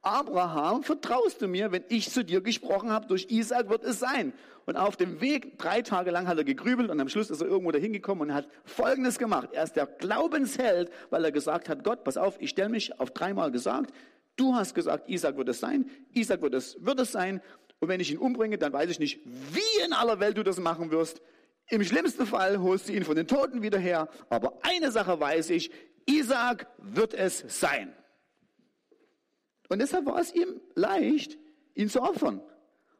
[0.03, 4.33] Abraham, vertraust du mir, wenn ich zu dir gesprochen habe, durch Isaac wird es sein.
[4.65, 7.47] Und auf dem Weg, drei Tage lang hat er gegrübelt und am Schluss ist er
[7.47, 9.49] irgendwo dahin gekommen und hat Folgendes gemacht.
[9.53, 13.11] Er ist der Glaubensheld, weil er gesagt hat, Gott, pass auf, ich stelle mich auf
[13.11, 13.93] dreimal gesagt,
[14.35, 17.41] du hast gesagt, Isaac wird es sein, Isaac wird es, wird es sein.
[17.83, 20.57] Und wenn ich ihn umbringe, dann weiß ich nicht, wie in aller Welt du das
[20.57, 21.21] machen wirst.
[21.67, 24.07] Im schlimmsten Fall holst du ihn von den Toten wieder her.
[24.29, 25.69] Aber eine Sache weiß ich,
[26.05, 27.93] Isaac wird es sein.
[29.67, 31.37] Und deshalb war es ihm leicht,
[31.75, 32.41] ihn zu opfern.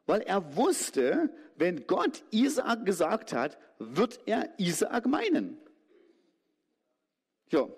[0.06, 5.58] Weil er wusste, wenn Gott Isaak gesagt hat, wird er Isaak meinen.
[7.52, 7.70] Ja.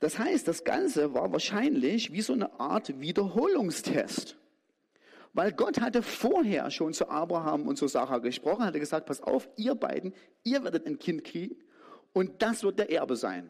[0.00, 4.36] Das heißt, das Ganze war wahrscheinlich wie so eine Art Wiederholungstest.
[5.38, 9.48] Weil Gott hatte vorher schon zu Abraham und zu Sarah gesprochen, hatte gesagt, pass auf,
[9.54, 11.54] ihr beiden, ihr werdet ein Kind kriegen
[12.12, 13.48] und das wird der Erbe sein.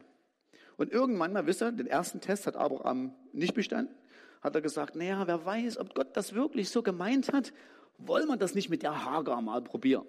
[0.77, 3.95] Und irgendwann mal, wisst ihr, den ersten Test hat Abraham nicht bestanden
[4.43, 7.53] hat er gesagt, naja, wer weiß, ob Gott das wirklich so gemeint hat,
[7.97, 10.07] wollen wir das nicht mit der Hagar mal probieren.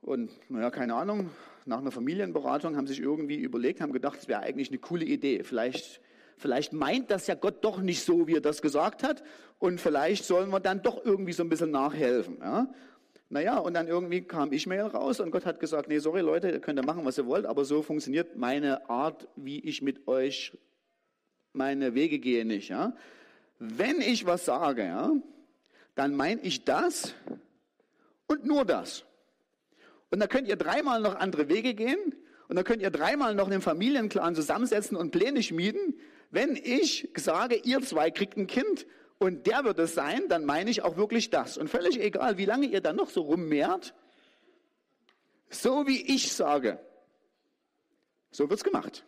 [0.00, 1.30] Und naja, keine Ahnung,
[1.66, 5.42] nach einer Familienberatung haben sich irgendwie überlegt, haben gedacht, es wäre eigentlich eine coole Idee.
[5.44, 6.00] Vielleicht,
[6.40, 9.22] vielleicht meint das ja Gott doch nicht so, wie er das gesagt hat.
[9.58, 12.38] Und vielleicht sollen wir dann doch irgendwie so ein bisschen nachhelfen.
[12.40, 12.72] Ja?
[13.28, 16.60] Naja, und dann irgendwie kam Ishmael raus und Gott hat gesagt, nee, sorry Leute, ihr
[16.60, 20.58] könnt ja machen, was ihr wollt, aber so funktioniert meine Art, wie ich mit euch
[21.52, 22.70] meine Wege gehe nicht.
[22.70, 22.94] Ja?
[23.58, 25.12] Wenn ich was sage, ja,
[25.94, 27.14] dann meine ich das
[28.26, 29.04] und nur das.
[30.10, 32.14] Und da könnt ihr dreimal noch andere Wege gehen
[32.48, 36.00] und da könnt ihr dreimal noch einen Familienclan zusammensetzen und Pläne schmieden.
[36.30, 38.86] Wenn ich sage, ihr zwei kriegt ein Kind
[39.18, 41.58] und der wird es sein, dann meine ich auch wirklich das.
[41.58, 43.94] Und völlig egal, wie lange ihr dann noch so rummehrt,
[45.48, 46.78] so wie ich sage,
[48.30, 49.04] so wird's gemacht.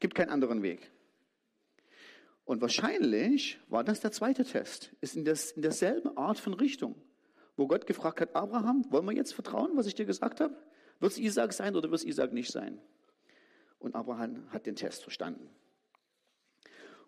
[0.00, 0.90] Gibt keinen anderen Weg.
[2.44, 6.94] Und wahrscheinlich war das der zweite Test, ist in, das, in derselben Art von Richtung,
[7.56, 10.54] wo Gott gefragt hat, Abraham, wollen wir jetzt vertrauen, was ich dir gesagt habe?
[11.00, 12.80] Wird es Isaac sein oder wird es Isaac nicht sein?
[13.78, 15.48] Und Abraham hat den Test verstanden.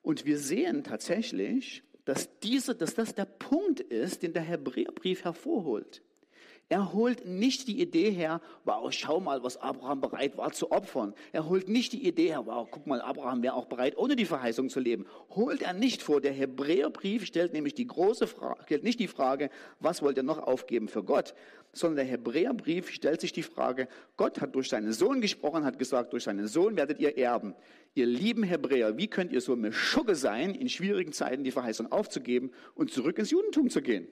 [0.07, 6.01] Und wir sehen tatsächlich, dass, diese, dass das der Punkt ist, den der Hebräerbrief hervorholt.
[6.69, 11.15] Er holt nicht die Idee her, wow, schau mal, was Abraham bereit war zu opfern.
[11.31, 14.25] Er holt nicht die Idee her, wow, guck mal, Abraham wäre auch bereit, ohne die
[14.25, 15.07] Verheißung zu leben.
[15.31, 16.21] Holt er nicht vor.
[16.21, 20.39] Der Hebräerbrief stellt nämlich die große Frage, stellt nicht die Frage, was wollt ihr noch
[20.39, 21.35] aufgeben für Gott,
[21.73, 26.15] sondern der Hebräerbrief stellt sich die Frage, Gott hat durch seinen Sohn gesprochen, hat gesagt,
[26.15, 27.55] durch seinen Sohn werdet ihr erben.
[27.95, 31.93] Ihr lieben Hebräer, wie könnt ihr so eine Schugge sein, in schwierigen Zeiten die Verheißung
[31.93, 34.09] aufzugeben und zurück ins Judentum zu gehen?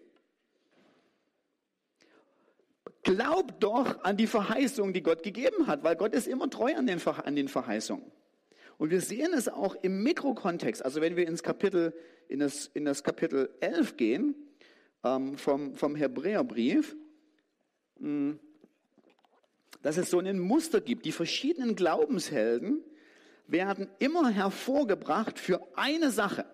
[3.05, 6.87] Glaub doch an die Verheißung, die Gott gegeben hat, weil Gott ist immer treu an
[6.87, 8.11] den, an den Verheißungen.
[8.79, 10.85] Und wir sehen es auch im Mikrokontext.
[10.85, 11.95] Also wenn wir ins Kapitel,
[12.29, 14.35] in das, in das Kapitel 11 gehen,
[15.05, 16.97] ähm, vom, vom Hebräerbrief,
[17.99, 18.41] hm,
[19.83, 21.05] dass es so ein Muster gibt.
[21.05, 22.83] Die verschiedenen Glaubenshelden
[23.47, 26.47] werden immer hervorgebracht für eine Sache.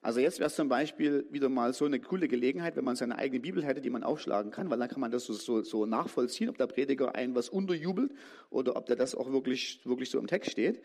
[0.00, 3.18] Also jetzt wäre es zum Beispiel wieder mal so eine coole Gelegenheit, wenn man seine
[3.18, 5.86] eigene Bibel hätte, die man aufschlagen kann, weil dann kann man das so, so, so
[5.86, 8.12] nachvollziehen, ob der Prediger einen was unterjubelt
[8.50, 10.80] oder ob der das auch wirklich, wirklich so im Text steht.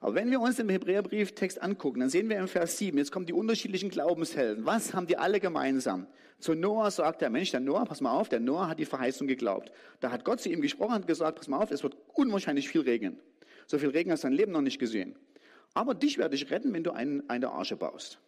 [0.00, 3.26] Aber wenn wir uns den Hebräerbrieftext angucken, dann sehen wir im Vers 7, jetzt kommen
[3.26, 4.66] die unterschiedlichen Glaubenshelden.
[4.66, 6.08] Was haben die alle gemeinsam?
[6.40, 9.28] Zu Noah sagt der Mensch, der Noah, pass mal auf, der Noah hat die Verheißung
[9.28, 9.70] geglaubt.
[10.00, 12.80] Da hat Gott zu ihm gesprochen und gesagt, pass mal auf, es wird unwahrscheinlich viel
[12.82, 13.20] regnen.
[13.68, 15.16] So viel Regen hast du dein Leben noch nicht gesehen.
[15.72, 18.18] Aber dich werde ich retten, wenn du einen, eine Arche baust.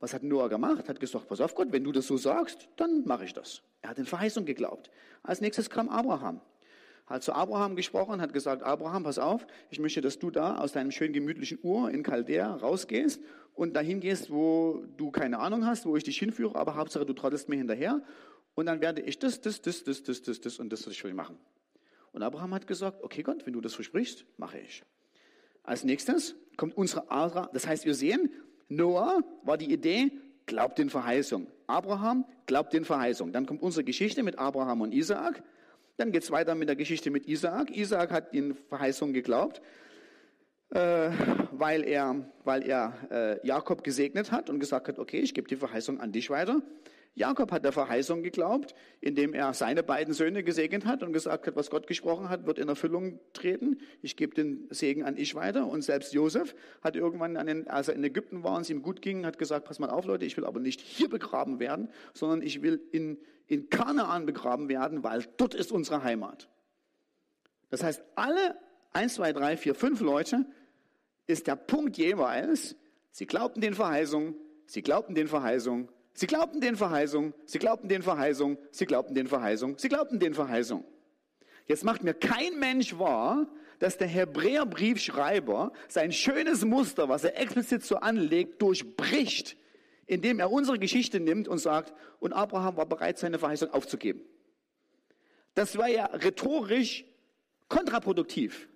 [0.00, 0.88] Was hat Noah gemacht?
[0.88, 3.62] Hat gesagt, pass auf Gott, wenn du das so sagst, dann mache ich das.
[3.82, 4.90] Er hat in Verheißung geglaubt.
[5.22, 6.40] Als nächstes kam Abraham.
[7.06, 10.72] Hat zu Abraham gesprochen, hat gesagt, Abraham, pass auf, ich möchte, dass du da aus
[10.72, 13.20] deinem schönen gemütlichen Ur in Chaldea rausgehst
[13.54, 17.12] und dahin gehst, wo du keine Ahnung hast, wo ich dich hinführe, aber Hauptsache du
[17.12, 18.00] trottelst mir hinterher
[18.54, 21.14] und dann werde ich das, das, das, das, das, das, das und das für dich
[21.14, 21.36] machen.
[22.12, 24.84] Und Abraham hat gesagt, okay Gott, wenn du das versprichst, mache ich.
[25.62, 27.50] Als nächstes kommt unsere Adra.
[27.52, 28.30] Das heißt, wir sehen,
[28.70, 30.12] Noah war die Idee,
[30.46, 31.48] glaubt den Verheißungen.
[31.66, 33.32] Abraham glaubt den Verheißungen.
[33.32, 35.42] Dann kommt unsere Geschichte mit Abraham und Isaak.
[35.96, 37.76] Dann geht es weiter mit der Geschichte mit Isaak.
[37.76, 39.60] Isaak hat den Verheißungen geglaubt,
[40.70, 41.10] äh,
[41.52, 45.56] weil er, weil er äh, Jakob gesegnet hat und gesagt hat, okay, ich gebe die
[45.56, 46.62] Verheißung an dich weiter.
[47.14, 51.56] Jakob hat der Verheißung geglaubt, indem er seine beiden Söhne gesegnet hat und gesagt hat,
[51.56, 53.80] was Gott gesprochen hat, wird in Erfüllung treten.
[54.00, 55.66] Ich gebe den Segen an ich weiter.
[55.66, 59.02] Und selbst Josef hat irgendwann, den, als er in Ägypten war und es ihm gut
[59.02, 62.42] ging, hat gesagt, pass mal auf Leute, ich will aber nicht hier begraben werden, sondern
[62.42, 63.18] ich will in,
[63.48, 66.48] in Kanaan begraben werden, weil dort ist unsere Heimat.
[67.70, 68.56] Das heißt, alle
[68.92, 70.46] eins, zwei, drei, vier, fünf Leute
[71.26, 72.76] ist der Punkt jeweils,
[73.10, 74.34] sie glaubten den Verheißungen,
[74.66, 79.26] sie glaubten den Verheißungen, Sie glaubten den Verheißungen, sie glaubten den Verheißungen, sie glaubten den
[79.26, 80.84] Verheißungen, sie glaubten den Verheißungen.
[81.66, 83.46] Jetzt macht mir kein Mensch wahr,
[83.78, 89.56] dass der Hebräerbriefschreiber sein schönes Muster, was er explizit so anlegt, durchbricht,
[90.06, 94.20] indem er unsere Geschichte nimmt und sagt, und Abraham war bereit, seine Verheißung aufzugeben.
[95.54, 97.04] Das war ja rhetorisch
[97.68, 98.68] kontraproduktiv.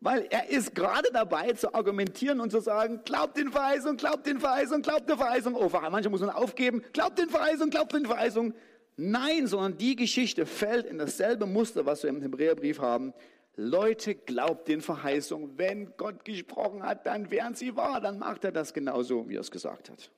[0.00, 4.38] Weil er ist gerade dabei zu argumentieren und zu sagen, glaubt den Verheißung, glaubt den
[4.38, 5.56] Verheißung, glaubt der Verheißung.
[5.56, 8.54] Oh, manche muss man aufgeben, glaubt den Verheißung, glaubt den Verheißung.
[8.96, 13.12] Nein, sondern die Geschichte fällt in dasselbe Muster, was wir im Hebräerbrief haben.
[13.56, 15.58] Leute, glaubt den Verheißungen.
[15.58, 18.00] Wenn Gott gesprochen hat, dann wären sie wahr.
[18.00, 20.12] Dann macht er das genauso, wie er es gesagt hat.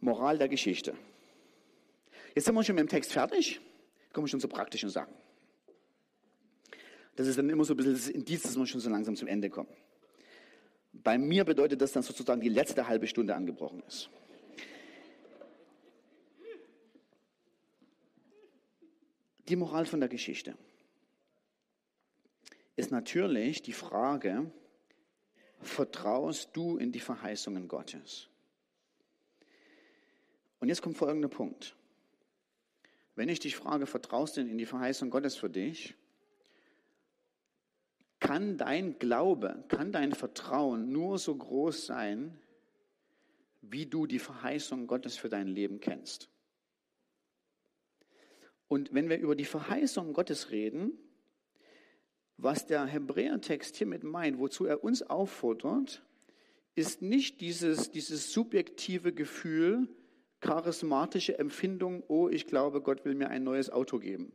[0.00, 0.94] Moral der Geschichte.
[2.34, 3.60] Jetzt sind wir schon mit dem Text fertig.
[4.12, 5.14] Kommen wir schon zu praktischen Sachen.
[7.16, 9.28] Das ist dann immer so ein bisschen das Indiz, dass wir schon so langsam zum
[9.28, 9.68] Ende kommen.
[10.92, 14.10] Bei mir bedeutet das dann sozusagen die letzte halbe Stunde angebrochen ist.
[19.48, 20.56] Die Moral von der Geschichte
[22.76, 24.50] ist natürlich die Frage,
[25.60, 28.28] vertraust du in die Verheißungen Gottes?
[30.60, 31.74] Und jetzt kommt folgender Punkt.
[33.14, 35.94] Wenn ich dich frage, vertraust du in die Verheißung Gottes für dich?
[38.22, 42.38] Kann dein Glaube, kann dein Vertrauen nur so groß sein,
[43.62, 46.30] wie du die Verheißung Gottes für dein Leben kennst.
[48.68, 50.92] Und wenn wir über die Verheißung Gottes reden,
[52.36, 56.04] was der Hebräertext hiermit meint, wozu er uns auffordert,
[56.76, 59.88] ist nicht dieses, dieses subjektive Gefühl,
[60.38, 64.32] charismatische Empfindung, oh, ich glaube, Gott will mir ein neues Auto geben.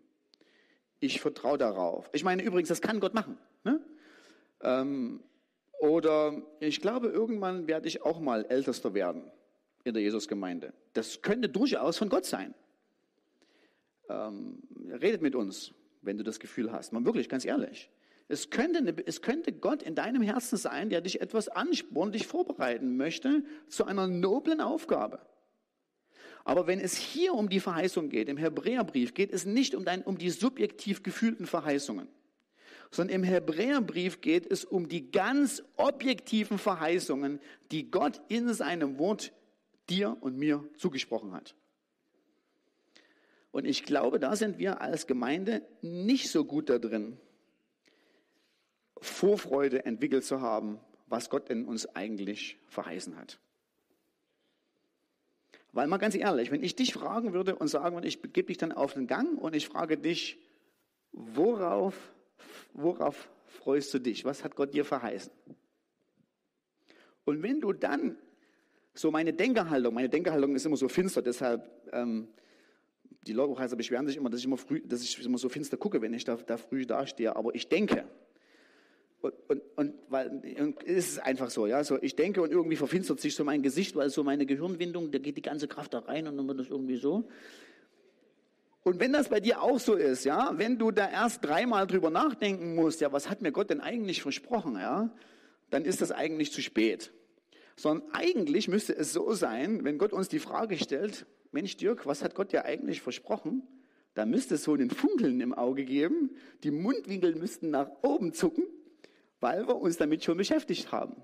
[1.00, 2.10] Ich vertraue darauf.
[2.14, 3.38] Ich meine übrigens, das kann Gott machen.
[3.64, 3.80] Ne?
[4.62, 5.24] Ähm,
[5.80, 9.24] oder ich glaube, irgendwann werde ich auch mal Ältester werden
[9.84, 10.74] in der Jesusgemeinde.
[10.94, 12.56] Das könnte durchaus von Gott sein.
[14.10, 14.64] Ähm,
[15.00, 16.94] redet mit uns, wenn du das Gefühl hast.
[16.94, 17.92] Man wirklich, ganz ehrlich.
[18.28, 22.28] Es könnte, eine, es könnte Gott in deinem Herzen sein, der dich etwas anspornt, dich
[22.28, 25.20] vorbereiten möchte zu einer noblen Aufgabe.
[26.48, 30.02] Aber wenn es hier um die Verheißung geht, im Hebräerbrief, geht es nicht um, dein,
[30.02, 32.08] um die subjektiv gefühlten Verheißungen
[32.90, 39.34] sondern im Hebräerbrief geht es um die ganz objektiven Verheißungen, die Gott in seinem Wort
[39.90, 41.54] dir und mir zugesprochen hat.
[43.52, 47.18] Und ich glaube, da sind wir als Gemeinde nicht so gut da drin,
[49.02, 53.38] Vorfreude entwickelt zu haben, was Gott in uns eigentlich verheißen hat.
[55.78, 58.58] Weil mal ganz ehrlich, wenn ich dich fragen würde und sagen würde, ich gebe dich
[58.58, 60.40] dann auf den Gang und ich frage dich,
[61.12, 61.94] worauf
[62.74, 64.26] worauf freust du dich?
[64.26, 65.32] Was hat Gott dir verheißen?
[67.26, 68.18] Und wenn du dann
[68.96, 72.30] so meine Denkerhaltung, meine Denkerhaltung ist immer so finster, deshalb ähm,
[73.28, 76.02] die Lobheiser beschweren sich immer, dass ich immer früh, dass ich immer so finster gucke,
[76.02, 77.36] wenn ich da, da früh dastehe.
[77.36, 78.08] Aber ich denke.
[79.22, 81.84] Und, und, und weil und es einfach so, ja.
[81.84, 85.18] So ich denke und irgendwie verfinstert sich so mein Gesicht, weil so meine Gehirnwindung, da
[85.18, 87.28] geht die ganze Kraft da rein und dann wird das irgendwie so.
[88.84, 92.10] Und wenn das bei dir auch so ist, ja, wenn du da erst dreimal drüber
[92.10, 95.14] nachdenken musst, ja, was hat mir Gott denn eigentlich versprochen, ja,
[95.70, 97.12] dann ist das eigentlich zu spät.
[97.76, 102.24] Sondern eigentlich müsste es so sein, wenn Gott uns die Frage stellt, Mensch Dirk, was
[102.24, 103.64] hat Gott dir eigentlich versprochen?
[104.14, 106.32] Da müsste es so einen Funkeln im Auge geben,
[106.64, 108.66] die Mundwinkel müssten nach oben zucken,
[109.40, 111.22] weil wir uns damit schon beschäftigt haben.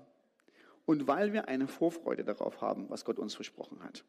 [0.86, 4.04] Und weil wir eine Vorfreude darauf haben, was Gott uns versprochen hat.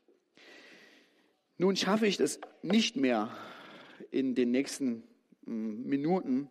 [1.57, 3.29] Nun schaffe ich es nicht mehr
[4.11, 5.03] in den nächsten
[5.45, 6.49] mm, Minuten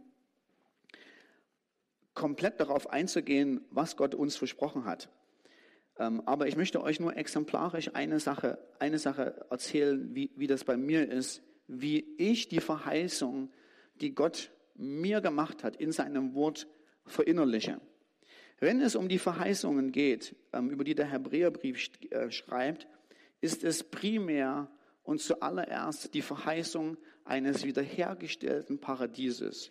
[2.15, 5.11] komplett darauf einzugehen, was Gott uns versprochen hat.
[5.99, 10.65] Ähm, aber ich möchte euch nur exemplarisch eine Sache, eine Sache erzählen, wie, wie das
[10.65, 13.51] bei mir ist, wie ich die Verheißung,
[14.01, 16.67] die Gott mir gemacht hat, in seinem Wort
[17.07, 17.81] verinnerliche.
[18.61, 22.87] Wenn es um die Verheißungen geht, ähm, über die der Hebräerbrief äh, schreibt,
[23.41, 24.71] ist es primär
[25.03, 29.71] und zuallererst die Verheißung eines wiederhergestellten Paradieses,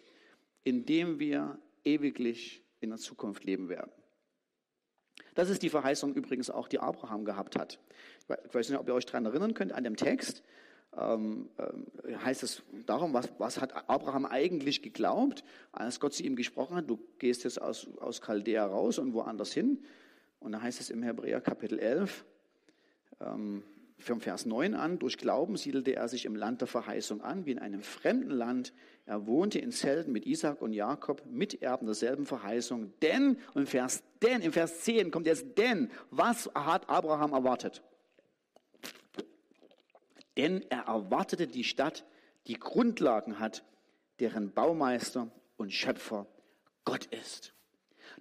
[0.64, 3.92] in dem wir ewiglich in der Zukunft leben werden.
[5.36, 7.80] Das ist die Verheißung übrigens auch, die Abraham gehabt hat.
[8.48, 10.44] Ich weiß nicht, ob ihr euch daran erinnern könnt, an dem Text
[10.98, 16.36] ähm, äh, heißt es darum, was, was hat Abraham eigentlich geglaubt, als Gott zu ihm
[16.36, 19.84] gesprochen hat, du gehst jetzt aus, aus Chaldea raus und woanders hin.
[20.40, 22.26] Und da heißt es im Hebräer Kapitel 11,
[23.22, 23.64] ähm,
[24.00, 27.52] vom Vers 9 an, durch Glauben siedelte er sich im Land der Verheißung an, wie
[27.52, 28.74] in einem fremden Land.
[29.06, 32.92] Er wohnte in Zelten mit Isaac und Jakob, Miterben derselben Verheißung.
[33.02, 37.82] Denn, und Vers, denn, im Vers 10 kommt jetzt, denn, was hat Abraham erwartet?
[40.38, 42.06] Denn er erwartete die Stadt,
[42.48, 43.64] die Grundlagen hat,
[44.20, 46.28] deren Baumeister und Schöpfer
[46.86, 47.54] Gott ist.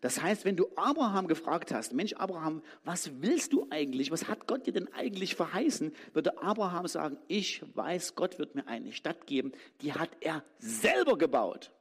[0.00, 4.10] Das heißt, wenn du Abraham gefragt hast, Mensch Abraham, was willst du eigentlich?
[4.10, 5.92] Was hat Gott dir denn eigentlich verheißen?
[6.12, 11.18] Würde Abraham sagen, ich weiß, Gott wird mir eine Stadt geben, die hat er selber
[11.18, 11.72] gebaut.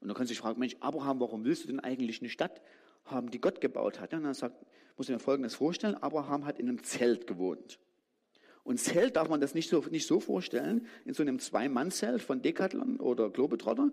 [0.00, 2.60] Und du kannst dich fragen, Mensch Abraham, warum willst du denn eigentlich eine Stadt
[3.04, 4.14] haben, die Gott gebaut hat?
[4.14, 4.64] Und dann sagt,
[4.96, 7.78] muss ich mir Folgendes vorstellen, Abraham hat in einem Zelt gewohnt.
[8.64, 12.42] Und Zelt darf man das nicht so, nicht so vorstellen, in so einem Zwei-Mann-Zelt von
[12.42, 13.90] Decathlon oder Globetrotter,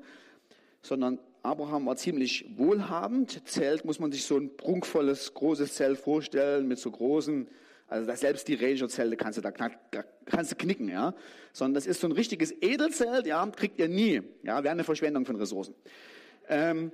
[0.82, 3.42] sondern Abraham war ziemlich wohlhabend.
[3.48, 7.48] Zelt muss man sich so ein prunkvolles, großes Zelt vorstellen mit so großen,
[7.88, 11.16] also selbst die Ranger-Zelte kannst du da kannst du knicken, ja.
[11.54, 15.26] Sondern das ist so ein richtiges Edelzelt, ja, kriegt ihr nie, ja, wäre eine Verschwendung
[15.26, 15.74] von Ressourcen.
[16.48, 16.92] Ähm,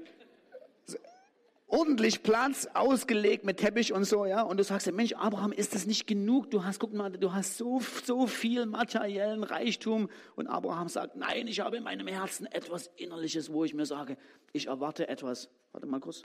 [1.68, 4.42] ordentlich Platz ausgelegt mit Teppich und so, ja.
[4.42, 6.52] Und du sagst, Mensch, Abraham, ist das nicht genug?
[6.52, 10.10] Du hast, guck mal, du hast so, so viel materiellen Reichtum.
[10.36, 14.18] Und Abraham sagt, nein, ich habe in meinem Herzen etwas Innerliches, wo ich mir sage,
[14.54, 15.50] ich erwarte etwas.
[15.72, 16.24] Warte mal kurz.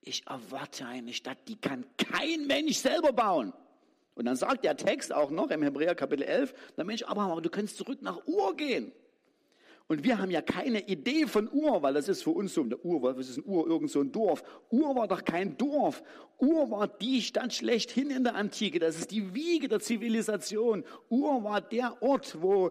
[0.00, 3.52] Ich erwarte eine Stadt, die kann kein Mensch selber bauen.
[4.14, 7.42] Und dann sagt der Text auch noch im Hebräer Kapitel 11, der Mensch, Abraham, aber
[7.42, 8.92] du kannst zurück nach Ur gehen.
[9.88, 12.84] Und wir haben ja keine Idee von Ur, weil das ist für uns so, der
[12.84, 14.42] Ur, was ist ein Ur, irgend so ein Dorf.
[14.70, 16.02] Ur war doch kein Dorf.
[16.38, 18.80] Ur war die Stadt schlechthin in der Antike.
[18.80, 20.84] Das ist die Wiege der Zivilisation.
[21.08, 22.70] Ur war der Ort, wo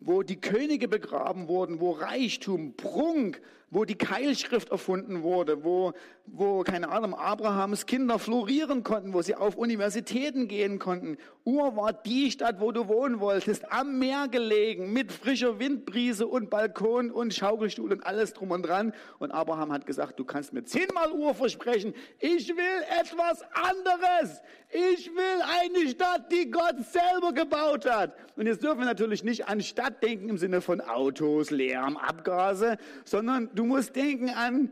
[0.00, 5.92] wo die Könige begraben wurden, wo Reichtum, Prunk, wo die Keilschrift erfunden wurde, wo,
[6.26, 11.18] wo, keine Ahnung, Abrahams Kinder florieren konnten, wo sie auf Universitäten gehen konnten.
[11.44, 16.50] Ur war die Stadt, wo du wohnen wolltest, am Meer gelegen, mit frischer Windbrise und
[16.50, 18.94] Balkon und Schaukelstuhl und alles drum und dran.
[19.18, 24.40] Und Abraham hat gesagt, du kannst mir zehnmal Ur versprechen, ich will etwas anderes.
[24.70, 28.16] Ich will eine Stadt, die Gott selber gebaut hat.
[28.36, 32.78] Und jetzt dürfen wir natürlich nicht an Stadt denken im Sinne von Autos, Lärm, Abgase,
[33.04, 34.70] sondern du musst denken an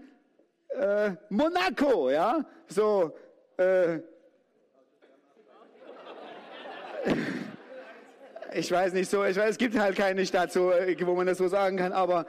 [0.69, 3.17] äh, Monaco, ja, so.
[3.57, 4.01] Äh,
[8.55, 11.27] ich weiß nicht so, ich weiß, es gibt halt keine Stadt, so, äh, wo man
[11.27, 12.27] das so sagen kann, aber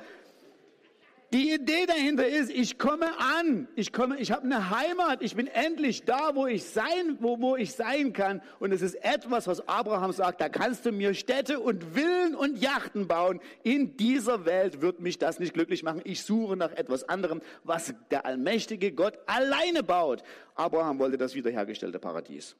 [1.34, 5.48] die Idee dahinter ist, ich komme an, ich komme, ich habe eine Heimat, ich bin
[5.48, 8.42] endlich da, wo ich sein, wo, wo ich sein kann.
[8.60, 12.60] Und es ist etwas, was Abraham sagt, da kannst du mir Städte und Villen und
[12.60, 13.40] Yachten bauen.
[13.64, 16.02] In dieser Welt wird mich das nicht glücklich machen.
[16.04, 20.22] Ich suche nach etwas anderem, was der allmächtige Gott alleine baut.
[20.54, 22.56] Abraham wollte das wiederhergestellte Paradies.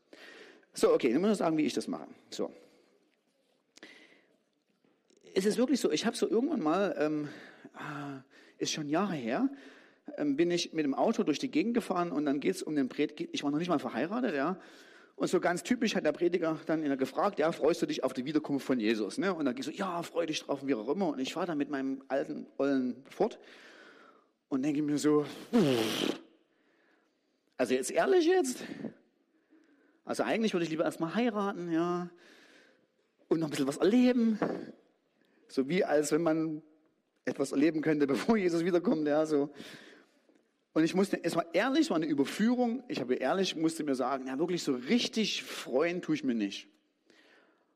[0.74, 2.08] So, okay, dann muss ich sagen, wie ich das mache.
[2.32, 2.52] So.
[5.36, 7.30] Es ist wirklich so, ich habe so irgendwann mal, ähm,
[7.76, 8.24] ah,
[8.58, 9.50] ist schon Jahre her,
[10.18, 12.76] ähm, bin ich mit dem Auto durch die Gegend gefahren und dann geht es um
[12.76, 14.60] den Prediger, ich war noch nicht mal verheiratet, ja.
[15.16, 18.26] Und so ganz typisch hat der Prediger dann gefragt, ja, freust du dich auf die
[18.26, 19.20] Wiederkunft von Jesus?
[19.20, 19.34] Ne?
[19.34, 21.10] Und dann geht so, ja, freu dich drauf und wie auch immer.
[21.10, 23.38] Und ich fahre dann mit meinem alten Ollen fort
[24.50, 25.26] und denke mir so,
[27.58, 28.64] also jetzt ehrlich jetzt?
[30.04, 32.10] Also eigentlich würde ich lieber erstmal heiraten, ja,
[33.28, 34.40] und noch ein bisschen was erleben.
[35.48, 36.64] So wie als wenn man
[37.26, 39.08] etwas erleben könnte, bevor Jesus wiederkommt.
[39.08, 39.50] Ja, so.
[40.74, 42.84] Und ich musste, es war ehrlich, es war eine Überführung.
[42.88, 46.68] Ich habe ehrlich, musste mir sagen, ja, wirklich so richtig freuen tue ich mir nicht.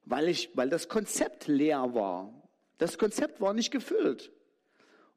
[0.06, 2.34] Weil ich, weil das Konzept leer war.
[2.80, 4.32] Das Konzept war nicht gefüllt.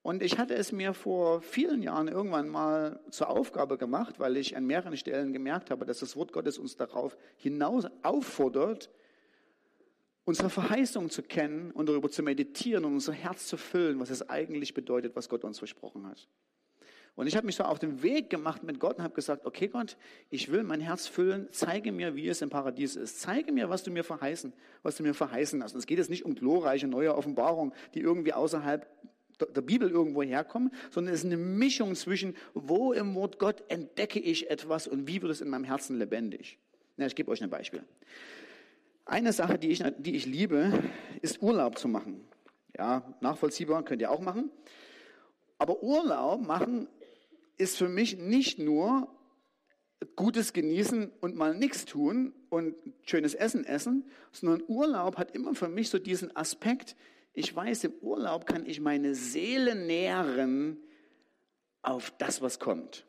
[0.02, 4.57] Und ich hatte es mir vor vielen Jahren irgendwann mal zur Aufgabe gemacht, weil ich
[4.57, 8.90] an mehreren Stellen gemerkt habe, dass das Wort Gottes uns darauf hinaus auffordert,
[10.24, 14.28] unsere Verheißung zu kennen und darüber zu meditieren und unser Herz zu füllen, was es
[14.28, 16.28] eigentlich bedeutet, was Gott uns versprochen hat.
[17.16, 19.68] Und ich habe mich so auf den Weg gemacht mit Gott und habe gesagt, okay
[19.68, 19.96] Gott,
[20.30, 23.20] ich will mein Herz füllen, zeige mir, wie es im Paradies ist.
[23.20, 24.52] Zeige mir, was du mir verheißen,
[24.82, 25.74] was du mir verheißen hast.
[25.74, 28.86] Und es geht jetzt nicht um glorreiche neue Offenbarungen, die irgendwie außerhalb
[29.54, 34.20] der Bibel irgendwo herkommen, sondern es ist eine Mischung zwischen, wo im Wort Gott entdecke
[34.20, 36.58] ich etwas und wie wird es in meinem Herzen lebendig.
[36.96, 37.82] Na, ich gebe euch ein Beispiel.
[39.11, 40.84] Eine Sache, die ich, die ich liebe,
[41.20, 42.24] ist Urlaub zu machen.
[42.78, 44.52] Ja, nachvollziehbar, könnt ihr auch machen.
[45.58, 46.86] Aber Urlaub machen
[47.58, 49.08] ist für mich nicht nur
[50.14, 55.68] Gutes genießen und mal nichts tun und schönes Essen essen, sondern Urlaub hat immer für
[55.68, 56.94] mich so diesen Aspekt,
[57.32, 60.78] ich weiß, im Urlaub kann ich meine Seele nähren
[61.82, 63.06] auf das, was kommt.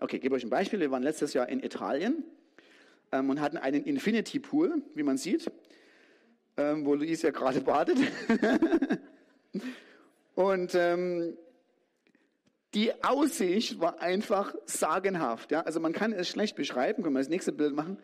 [0.00, 0.80] Okay, ich gebe euch ein Beispiel.
[0.80, 2.24] Wir waren letztes Jahr in Italien
[3.12, 5.50] ähm, und hatten einen Infinity Pool, wie man sieht,
[6.56, 7.98] ähm, wo Luis ja gerade badet.
[10.34, 11.36] und ähm,
[12.74, 15.50] die Aussicht war einfach sagenhaft.
[15.50, 15.62] Ja?
[15.62, 17.02] Also man kann es schlecht beschreiben.
[17.02, 17.98] Können wir das nächste Bild machen?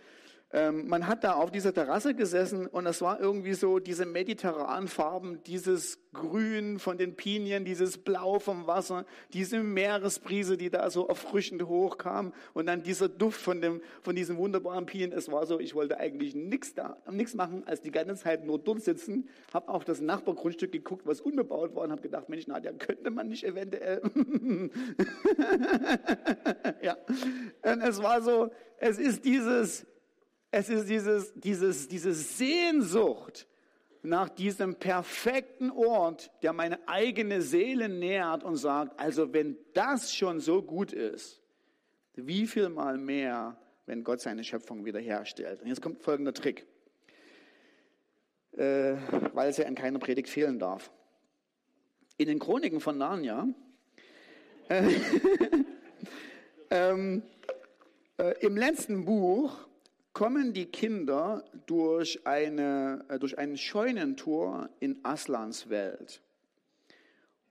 [0.55, 4.87] Ähm, man hat da auf dieser Terrasse gesessen und es war irgendwie so diese mediterranen
[4.87, 11.09] Farben, dieses Grün von den Pinien, dieses Blau vom Wasser, diese Meeresbrise, die da so
[11.09, 15.13] erfrischend hochkam und dann dieser Duft von dem, von diesen wunderbaren Pinien.
[15.13, 18.59] Es war so, ich wollte eigentlich nichts da, nichts machen, als die ganze Zeit nur
[18.59, 22.73] dort sitzen, habe auch das Nachbargrundstück geguckt, was unbebaut war und habe gedacht, Mensch, Nadja,
[22.73, 24.03] könnte man nicht eventuell,
[26.83, 26.99] ja.
[27.63, 29.87] Und es war so, es ist dieses,
[30.53, 33.49] es ist dieses, dieses, diese Sehnsucht
[34.03, 40.41] nach diesem perfekten Ort, der meine eigene Seele nährt und sagt, also wenn das schon
[40.41, 41.41] so gut ist,
[42.15, 45.63] wie viel mal mehr, wenn Gott seine Schöpfung wiederherstellt.
[45.63, 46.67] Und jetzt kommt folgender Trick,
[48.53, 48.97] äh,
[49.33, 50.93] weil es ja in keiner Predigt fehlen darf.
[52.19, 53.49] In den Chroniken von Narnia
[54.69, 54.83] äh,
[56.71, 57.23] ähm,
[58.19, 59.67] äh, im letzten Buch
[60.13, 66.21] kommen die Kinder durch, eine, äh, durch ein Scheunentor in Aslans Welt.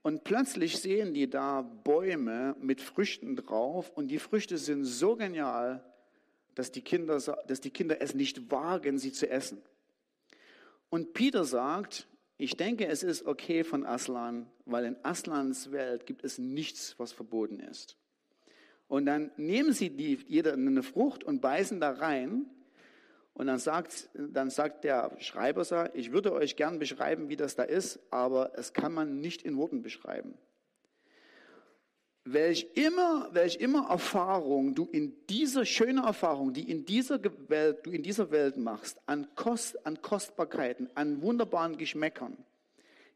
[0.03, 5.84] Und plötzlich sehen die da Bäume mit Früchten drauf und die Früchte sind so genial,
[6.55, 9.62] dass die Kinder, dass die Kinder es nicht wagen, sie zu essen.
[10.89, 12.07] Und Peter sagt,
[12.38, 17.14] ich denke, es ist okay von Aslan, weil in Aslans Welt gibt es nichts, was
[17.14, 17.97] verboten ist.
[18.92, 22.46] Und dann nehmen sie die, jeder eine Frucht und beißen da rein.
[23.34, 27.64] Und dann sagt, dann sagt der Schreiber, ich würde euch gern beschreiben, wie das da
[27.64, 30.34] ist, aber es kann man nicht in Worten beschreiben.
[32.26, 37.92] Welch immer, welch immer Erfahrung du in dieser schönen Erfahrung, die in dieser Welt, du
[37.92, 42.36] in dieser Welt machst, an Kost, an Kostbarkeiten, an wunderbaren Geschmäckern,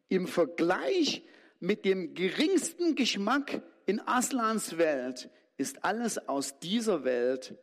[0.08, 1.26] im Vergleich
[1.60, 7.56] mit dem geringsten Geschmack in Aslans Welt ist alles aus dieser Welt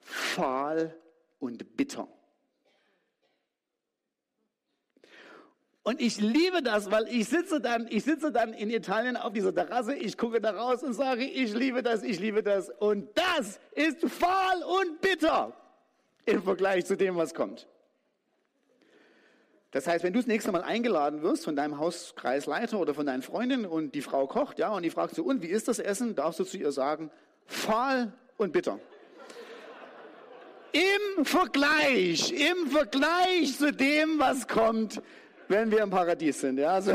[0.00, 0.98] fahl
[1.38, 2.08] und bitter.
[5.82, 9.54] Und ich liebe das, weil ich sitze dann, ich sitze dann in Italien auf dieser
[9.54, 12.70] Terrasse, ich gucke da raus und sage, ich liebe das, ich liebe das.
[12.70, 15.54] Und das ist fahl und bitter
[16.24, 17.68] im Vergleich zu dem, was kommt.
[19.74, 23.22] Das heißt, wenn du das nächste Mal eingeladen wirst von deinem Hauskreisleiter oder von deinen
[23.22, 26.14] Freundinnen und die Frau kocht, ja, und die fragt so, und wie ist das Essen?
[26.14, 27.10] Darfst du zu ihr sagen,
[27.44, 28.78] fahl und bitter.
[30.70, 35.02] Im Vergleich, im Vergleich zu dem, was kommt,
[35.48, 36.74] wenn wir im Paradies sind, ja.
[36.74, 36.92] Also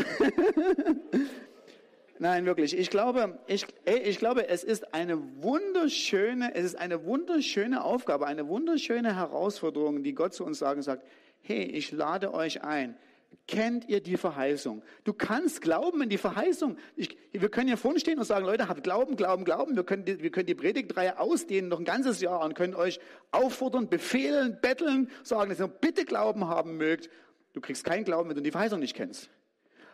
[2.18, 2.78] Nein, wirklich.
[2.78, 8.48] Ich glaube, ich, ich glaube, es ist eine wunderschöne, es ist eine wunderschöne Aufgabe, eine
[8.48, 11.06] wunderschöne Herausforderung, die Gott zu uns sagen sagt,
[11.42, 12.98] hey, ich lade euch ein.
[13.48, 14.84] Kennt ihr die Verheißung?
[15.04, 16.78] Du kannst glauben in die Verheißung.
[16.96, 19.76] Ich, wir können hier vorne stehen und sagen, Leute, habt Glauben, Glauben, Glauben.
[19.76, 23.00] Wir können, die, wir können die Predigtreihe ausdehnen noch ein ganzes Jahr und können euch
[23.32, 27.10] auffordern, befehlen, betteln, sagen, dass ihr bitte Glauben haben mögt.
[27.54, 29.32] Du kriegst keinen Glauben, wenn du die Verheißung nicht kennst.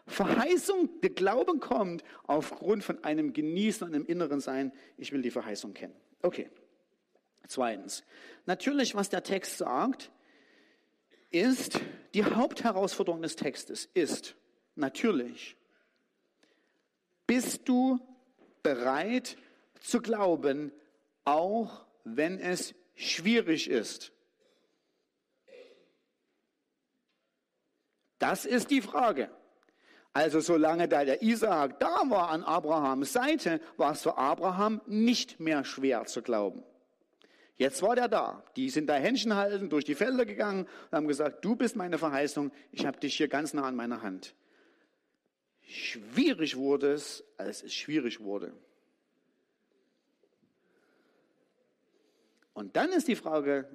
[0.07, 4.73] Verheißung, der Glauben kommt aufgrund von einem Genießen und einem inneren Sein.
[4.97, 5.95] Ich will die Verheißung kennen.
[6.21, 6.49] Okay.
[7.47, 8.03] Zweitens.
[8.45, 10.11] Natürlich, was der Text sagt,
[11.29, 11.79] ist,
[12.13, 14.35] die Hauptherausforderung des Textes ist
[14.75, 15.57] natürlich,
[17.27, 17.99] bist du
[18.63, 19.37] bereit
[19.79, 20.71] zu glauben,
[21.23, 24.11] auch wenn es schwierig ist?
[28.19, 29.29] Das ist die Frage.
[30.13, 35.41] Also solange da der Isaak da war an Abrahams Seite, war es für Abraham nicht
[35.41, 36.63] mehr schwer zu glauben.
[37.57, 38.43] Jetzt war der da.
[38.55, 41.97] Die sind da Händchen halten, durch die Felder gegangen und haben gesagt, du bist meine
[41.97, 44.35] Verheißung, ich habe dich hier ganz nah an meiner Hand.
[45.61, 48.53] Schwierig wurde es, als es schwierig wurde.
[52.53, 53.67] Und dann ist die Frage,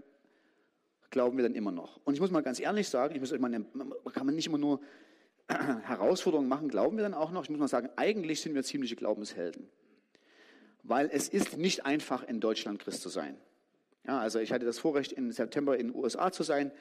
[1.11, 2.01] glauben wir dann immer noch?
[2.05, 4.81] Und ich muss mal ganz ehrlich sagen, ich muss immer, kann man nicht immer nur
[5.49, 7.45] Herausforderungen machen, glauben wir dann auch noch?
[7.45, 9.68] Ich muss mal sagen, eigentlich sind wir ziemliche Glaubenshelden.
[10.83, 13.37] Weil es ist nicht einfach, in Deutschland Christ zu sein.
[14.11, 16.73] Ja, also ich hatte das Vorrecht, im September in den USA zu sein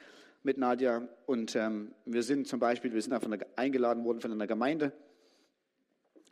[0.42, 1.06] mit Nadja.
[1.26, 4.92] Und ähm, wir sind zum Beispiel, wir sind davon eingeladen worden von einer Gemeinde.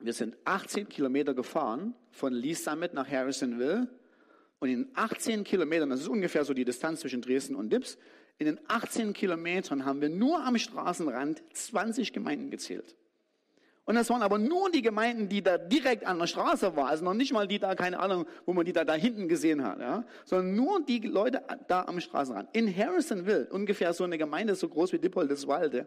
[0.01, 3.87] Wir sind 18 Kilometer gefahren von Lee Summit nach Harrisonville.
[4.59, 7.97] Und in 18 Kilometern, das ist ungefähr so die Distanz zwischen Dresden und Dips,
[8.39, 12.97] in den 18 Kilometern haben wir nur am Straßenrand 20 Gemeinden gezählt.
[13.89, 17.03] Und das waren aber nur die Gemeinden, die da direkt an der Straße waren, also
[17.03, 19.81] noch nicht mal die da, keine Ahnung, wo man die da, da hinten gesehen hat,
[19.81, 22.51] ja, sondern nur die Leute da am Straßenrand.
[22.55, 25.87] In Harrisonville, ungefähr so eine Gemeinde so groß wie Dippoldeswalde,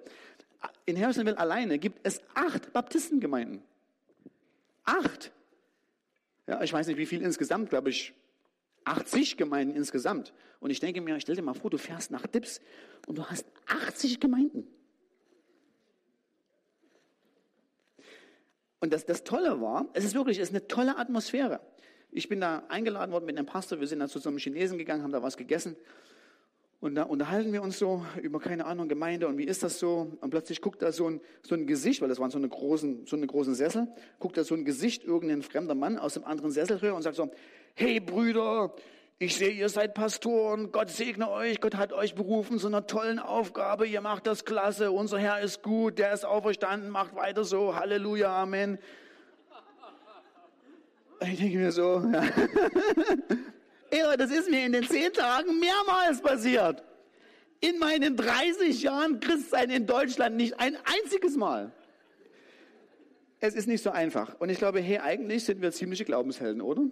[0.85, 3.61] in Harrisonville alleine gibt es acht Baptistengemeinden.
[4.83, 5.31] Acht.
[6.47, 8.15] Ja, ich weiß nicht, wie viel insgesamt, glaube ich,
[8.83, 10.33] 80 Gemeinden insgesamt.
[10.59, 12.61] Und ich denke mir, stell dir mal vor, du fährst nach Dips
[13.05, 14.65] und du hast 80 Gemeinden.
[18.81, 21.61] Und das, das Tolle war, es ist wirklich, es ist eine tolle Atmosphäre.
[22.11, 24.77] Ich bin da eingeladen worden mit einem Pastor, wir sind da zu so einem Chinesen
[24.77, 25.77] gegangen, haben da was gegessen.
[26.81, 30.17] Und da unterhalten wir uns so über, keine Ahnung, Gemeinde und wie ist das so?
[30.19, 33.05] Und plötzlich guckt da so ein, so ein Gesicht, weil das waren so eine großen,
[33.05, 36.49] so eine großen Sessel, guckt da so ein Gesicht, irgendein fremder Mann aus dem anderen
[36.49, 37.29] Sessel rüber und sagt so,
[37.75, 38.73] hey Brüder,
[39.21, 43.19] ich sehe, ihr seid Pastoren, Gott segne euch, Gott hat euch berufen zu einer tollen
[43.19, 47.75] Aufgabe, ihr macht das klasse, unser Herr ist gut, der ist auferstanden, macht weiter so,
[47.75, 48.79] Halleluja, Amen.
[51.21, 52.23] Ich denke mir so, ja.
[53.91, 56.83] Ey, das ist mir in den zehn Tagen mehrmals passiert.
[57.59, 61.71] In meinen 30 Jahren Christsein in Deutschland nicht ein einziges Mal.
[63.39, 64.39] Es ist nicht so einfach.
[64.39, 66.85] Und ich glaube, hey, eigentlich sind wir ziemliche Glaubenshelden, oder?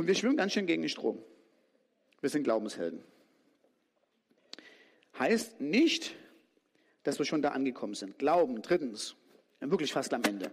[0.00, 1.22] Und wir schwimmen ganz schön gegen den Strom.
[2.22, 3.04] Wir sind Glaubenshelden.
[5.18, 6.16] Heißt nicht,
[7.02, 8.18] dass wir schon da angekommen sind.
[8.18, 9.14] Glauben, drittens,
[9.60, 10.50] wirklich fast am Ende.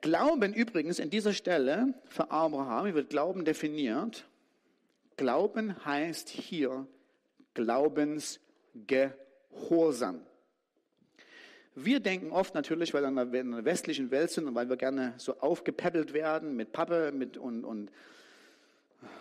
[0.00, 4.26] Glauben übrigens in dieser Stelle für Abraham, wird Glauben definiert?
[5.16, 6.88] Glauben heißt hier
[7.54, 10.26] Glaubensgehorsam.
[11.74, 15.14] Wir denken oft natürlich, weil wir in der westlichen Welt sind und weil wir gerne
[15.18, 17.90] so aufgepäppelt werden mit Pappe mit und, und,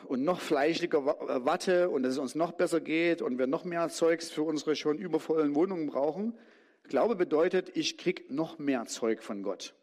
[0.05, 3.87] und noch fleischlicher Watte und dass es uns noch besser geht und wir noch mehr
[3.89, 6.33] Zeugs für unsere schon übervollen Wohnungen brauchen.
[6.83, 9.75] Glaube bedeutet, ich krieg noch mehr Zeug von Gott.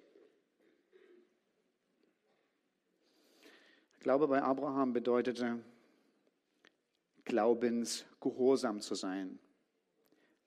[4.01, 5.61] Glaube bei Abraham bedeutete,
[7.25, 9.39] glaubensgehorsam zu sein,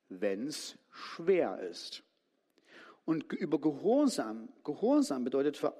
[0.09, 2.03] wenn es schwer ist.
[3.05, 5.73] Und über Gehorsam, Gehorsam bedeutet für,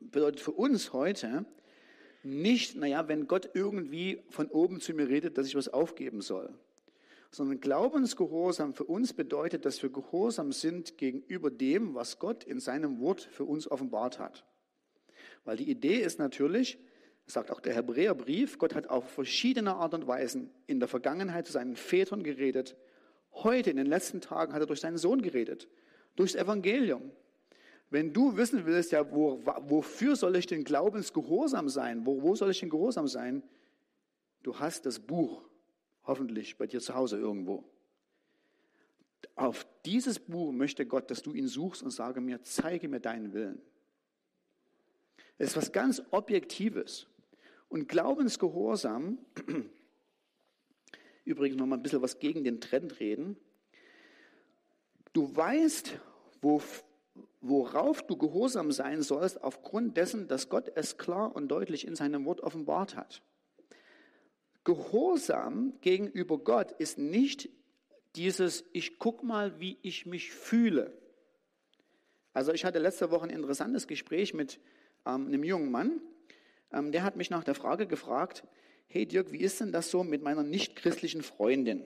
[0.00, 1.44] bedeutet für uns heute
[2.22, 6.54] nicht, naja, wenn Gott irgendwie von oben zu mir redet, dass ich was aufgeben soll.
[7.30, 13.00] Sondern Glaubensgehorsam für uns bedeutet, dass wir gehorsam sind gegenüber dem, was Gott in seinem
[13.00, 14.44] Wort für uns offenbart hat.
[15.44, 16.78] Weil die Idee ist natürlich,
[17.26, 21.52] sagt auch der Hebräerbrief, Gott hat auf verschiedene Art und Weisen in der Vergangenheit zu
[21.52, 22.76] seinen Vätern geredet.
[23.32, 25.68] Heute, in den letzten Tagen, hat er durch seinen Sohn geredet.
[26.16, 27.10] Durchs Evangelium.
[27.90, 32.06] Wenn du wissen willst, ja, wo, wofür soll ich denn Glaubensgehorsam sein?
[32.06, 33.42] Wo, wo soll ich denn gehorsam sein?
[34.42, 35.42] Du hast das Buch
[36.04, 37.64] hoffentlich bei dir zu Hause irgendwo.
[39.36, 43.32] Auf dieses Buch möchte Gott, dass du ihn suchst und sage mir, zeige mir deinen
[43.32, 43.60] Willen.
[45.38, 47.06] Es ist was ganz Objektives.
[47.68, 49.18] Und Glaubensgehorsam,
[51.24, 53.36] übrigens noch mal ein bisschen was gegen den Trend reden,
[55.12, 55.98] du weißt,
[56.40, 56.62] wo,
[57.40, 62.24] worauf du gehorsam sein sollst, aufgrund dessen, dass Gott es klar und deutlich in seinem
[62.24, 63.22] Wort offenbart hat.
[64.64, 67.48] Gehorsam gegenüber Gott ist nicht
[68.14, 70.96] dieses, ich guck mal, wie ich mich fühle.
[72.32, 74.60] Also ich hatte letzte Woche ein interessantes Gespräch mit
[75.04, 76.00] ähm, einem jungen Mann,
[76.72, 78.44] ähm, der hat mich nach der Frage gefragt,
[78.86, 81.84] hey Dirk, wie ist denn das so mit meiner nichtchristlichen Freundin?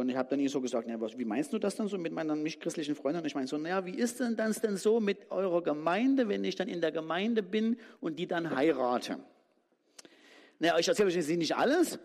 [0.00, 1.98] Und ich habe dann ihm so gesagt, na, was, wie meinst du das dann so
[1.98, 3.22] mit meiner nichtchristlichen Freundin?
[3.22, 6.42] Und ich meine so, naja, wie ist denn das denn so mit eurer Gemeinde, wenn
[6.44, 9.18] ich dann in der Gemeinde bin und die dann heirate?
[10.58, 11.98] Naja, ich erzähle euch nicht alles.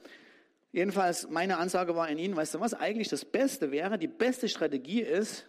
[0.71, 4.49] Jedenfalls, meine Ansage war in Ihnen, weißt du was, eigentlich das Beste wäre, die beste
[4.49, 5.47] Strategie ist,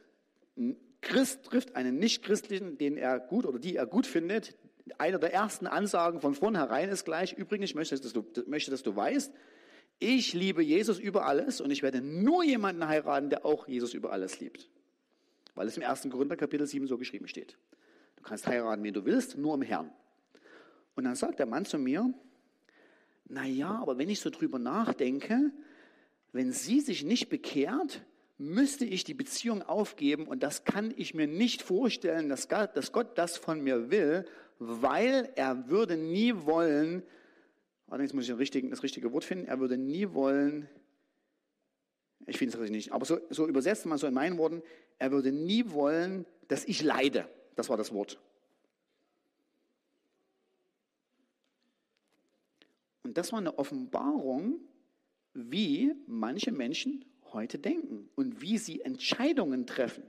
[0.57, 4.57] ein Christ trifft einen Nichtchristlichen, den er gut oder die er gut findet,
[4.99, 8.83] einer der ersten Ansagen von vornherein ist gleich, übrigens, ich möchte, dass du, möchte, dass
[8.83, 9.33] du weißt,
[9.99, 14.13] ich liebe Jesus über alles und ich werde nur jemanden heiraten, der auch Jesus über
[14.13, 14.69] alles liebt.
[15.55, 16.09] Weil es im 1.
[16.11, 17.57] Korinther Kapitel 7 so geschrieben steht.
[18.17, 19.91] Du kannst heiraten, wen du willst, nur im Herrn.
[20.95, 22.13] Und dann sagt der Mann zu mir,
[23.29, 25.51] naja, aber wenn ich so drüber nachdenke,
[26.33, 28.05] wenn sie sich nicht bekehrt,
[28.39, 33.39] müsste ich die Beziehung aufgeben und das kann ich mir nicht vorstellen, dass Gott das
[33.39, 34.27] von mir will,
[34.59, 37.03] weil er würde nie wollen,
[37.89, 40.69] allerdings muss ich das richtige, Wort finden, er würde nie wollen,
[42.27, 44.63] ich finde es richtig nicht, aber so, so übersetzt mal so in meinen Worten,
[44.99, 47.29] er würde nie wollen, dass ich leide.
[47.55, 48.19] Das war das Wort.
[53.03, 54.61] Und das war eine Offenbarung,
[55.33, 60.03] wie manche Menschen heute denken und wie sie Entscheidungen treffen.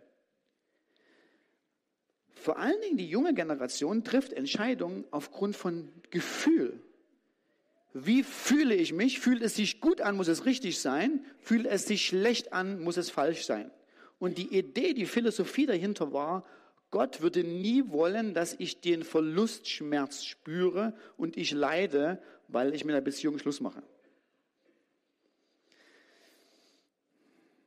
[2.34, 6.82] Vor allen Dingen die junge Generation trifft Entscheidungen aufgrund von Gefühl.
[8.06, 9.20] Wie fühle ich mich?
[9.20, 11.26] Fühlt es sich gut an, muss es richtig sein.
[11.40, 13.72] Fühlt es sich schlecht an, muss es falsch sein.
[14.20, 16.46] Und die Idee, die Philosophie dahinter war,
[16.92, 22.94] Gott würde nie wollen, dass ich den Verlustschmerz spüre und ich leide, weil ich mit
[22.94, 23.82] der Beziehung Schluss mache.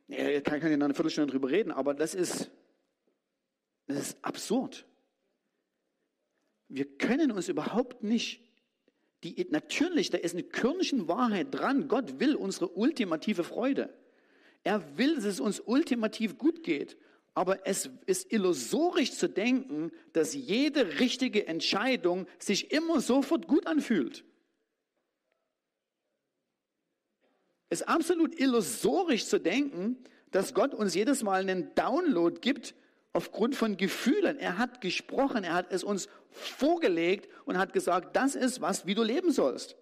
[0.07, 2.51] Ich kann ja noch eine Viertelstunde drüber reden, aber das ist,
[3.87, 4.85] das ist absurd.
[6.67, 8.50] Wir können uns überhaupt nicht
[9.23, 11.87] die, natürlich, da ist eine Körnchen Wahrheit dran.
[11.87, 13.93] Gott will unsere ultimative Freude.
[14.63, 16.97] Er will, dass es uns ultimativ gut geht.
[17.33, 24.25] Aber es ist illusorisch zu denken, dass jede richtige Entscheidung sich immer sofort gut anfühlt.
[27.69, 29.97] Es ist absolut illusorisch zu denken,
[30.31, 32.75] dass Gott uns jedes Mal einen Download gibt
[33.13, 34.37] aufgrund von Gefühlen.
[34.39, 38.95] Er hat gesprochen, er hat es uns vorgelegt und hat gesagt, das ist was, wie
[38.95, 39.75] du leben sollst.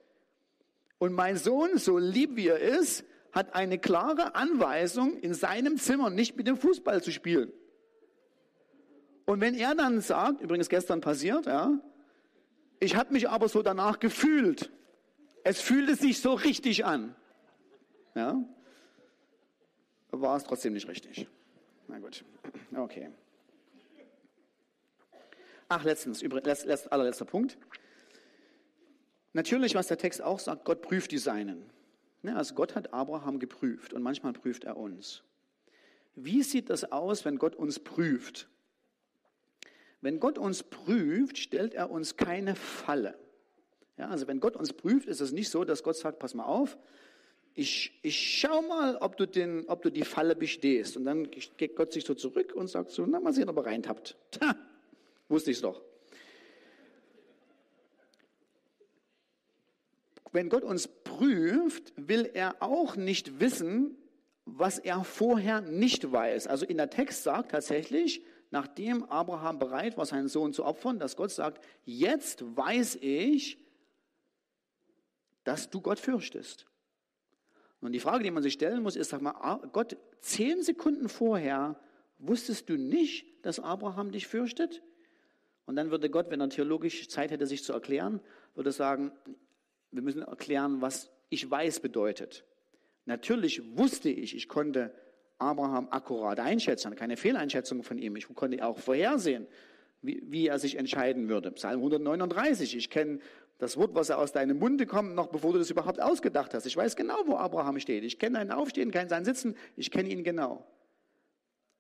[0.98, 6.10] Und mein Sohn, so lieb wie er ist, hat eine klare Anweisung, in seinem Zimmer
[6.10, 7.52] nicht mit dem Fußball zu spielen.
[9.26, 11.80] Und wenn er dann sagt, übrigens gestern passiert, ja,
[12.80, 14.72] ich habe mich aber so danach gefühlt.
[15.44, 17.16] Es fühlte sich so richtig an.
[18.16, 18.44] Ja,
[20.12, 21.28] war es trotzdem nicht richtig.
[21.90, 22.24] Na gut,
[22.76, 23.10] okay.
[25.68, 27.58] Ach, letztens, allerletzter Punkt.
[29.34, 31.70] Natürlich, was der Text auch sagt, Gott prüft die Seinen.
[32.22, 35.24] Ne, also Gott hat Abraham geprüft und manchmal prüft er uns.
[36.16, 38.50] Wie sieht das aus, wenn Gott uns prüft?
[40.02, 43.18] Wenn Gott uns prüft, stellt er uns keine Falle.
[43.98, 46.46] Ja, also wenn Gott uns prüft, ist es nicht so, dass Gott sagt, pass mal
[46.46, 46.78] auf,
[47.60, 50.98] ich, ich schau mal, ob du, den, ob du die Falle bestehst.
[50.98, 53.66] Und dann geht Gott sich so zurück und sagt so, na mal sehen, ob ihr
[53.66, 54.16] rein habt.
[54.32, 54.56] Tja,
[55.28, 55.82] wusste ich's doch.
[60.32, 63.98] wenn Gott uns prüft, will er auch nicht wissen,
[64.46, 66.48] was er vorher nicht weiß.
[66.48, 71.16] Also in der Text sagt tatsächlich, nachdem Abraham bereit war, seinen Sohn zu opfern, dass
[71.16, 73.58] Gott sagt, jetzt weiß ich,
[75.44, 76.69] dass du Gott fürchtest.
[77.82, 81.08] Und die Frage, die man sich stellen muss, ist, sag mal, ah, Gott, zehn Sekunden
[81.08, 81.80] vorher
[82.18, 84.84] wusstest du nicht, dass Abraham dich fürchtet?
[85.66, 88.20] Und dann würde Gott, wenn er theologisch Zeit hätte, sich zu erklären,
[88.56, 89.12] würde sagen,
[89.92, 92.44] wir müssen erklären, was ich weiß bedeutet.
[93.06, 94.94] Natürlich wusste ich, ich konnte
[95.38, 98.16] Abraham akkurat einschätzen, keine Fehleinschätzung von ihm.
[98.16, 99.48] Ich konnte auch vorhersehen,
[100.02, 101.52] wie, wie er sich entscheiden würde.
[101.52, 103.20] Psalm 139, ich kenne
[103.60, 106.66] das Wort, was aus deinem Munde kommt, noch bevor du das überhaupt ausgedacht hast.
[106.66, 108.04] Ich weiß genau, wo Abraham steht.
[108.06, 110.66] Ich kenne sein Aufstehen, kenne sein Sitzen, ich kenne ihn genau.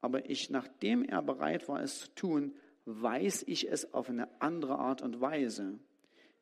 [0.01, 2.55] Aber ich, nachdem er bereit war, es zu tun,
[2.85, 5.79] weiß ich es auf eine andere Art und Weise.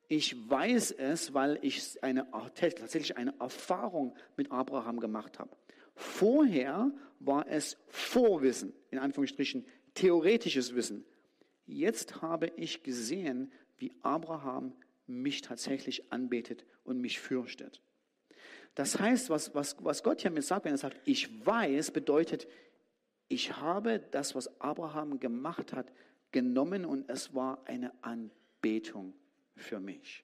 [0.07, 5.51] Ich weiß es, weil ich eine, tatsächlich eine Erfahrung mit Abraham gemacht habe.
[5.95, 11.05] Vorher war es Vorwissen, in Anführungsstrichen theoretisches Wissen.
[11.65, 14.73] Jetzt habe ich gesehen, wie Abraham
[15.07, 17.81] mich tatsächlich anbetet und mich fürchtet.
[18.75, 22.47] Das heißt, was, was, was Gott hier mir sagt, wenn er sagt, ich weiß, bedeutet,
[23.27, 25.91] ich habe das, was Abraham gemacht hat,
[26.31, 29.13] genommen und es war eine Anbetung
[29.55, 30.23] für mich.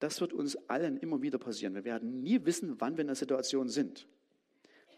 [0.00, 1.74] Das wird uns allen immer wieder passieren.
[1.74, 4.08] Wir werden nie wissen, wann wir in der Situation sind.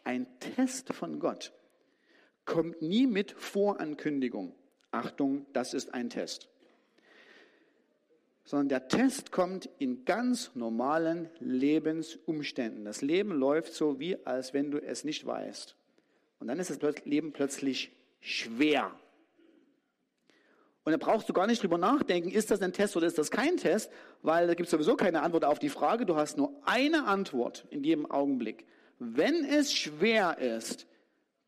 [0.04, 1.52] Ein Test von Gott
[2.44, 4.54] kommt nie mit Vorankündigung.
[4.90, 6.48] Achtung, das ist ein Test.
[8.44, 12.84] Sondern der Test kommt in ganz normalen Lebensumständen.
[12.84, 15.76] Das Leben läuft so, wie als wenn du es nicht weißt.
[16.40, 18.92] Und dann ist das Leben plötzlich schwer.
[20.84, 23.30] Und da brauchst du gar nicht drüber nachdenken, ist das ein Test oder ist das
[23.30, 23.88] kein Test,
[24.22, 26.06] weil da gibt es sowieso keine Antwort auf die Frage.
[26.06, 28.66] Du hast nur eine Antwort in jedem Augenblick.
[28.98, 30.88] Wenn es schwer ist,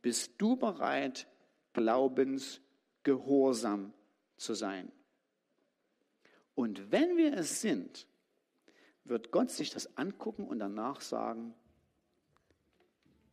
[0.02, 1.26] bist du bereit,
[1.72, 3.92] glaubensgehorsam
[4.36, 4.92] zu sein.
[6.54, 8.06] Und wenn wir es sind,
[9.04, 11.54] wird Gott sich das angucken und danach sagen,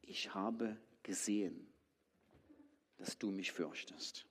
[0.01, 1.67] ich habe gesehen,
[2.97, 4.25] dass du mich fürchtest.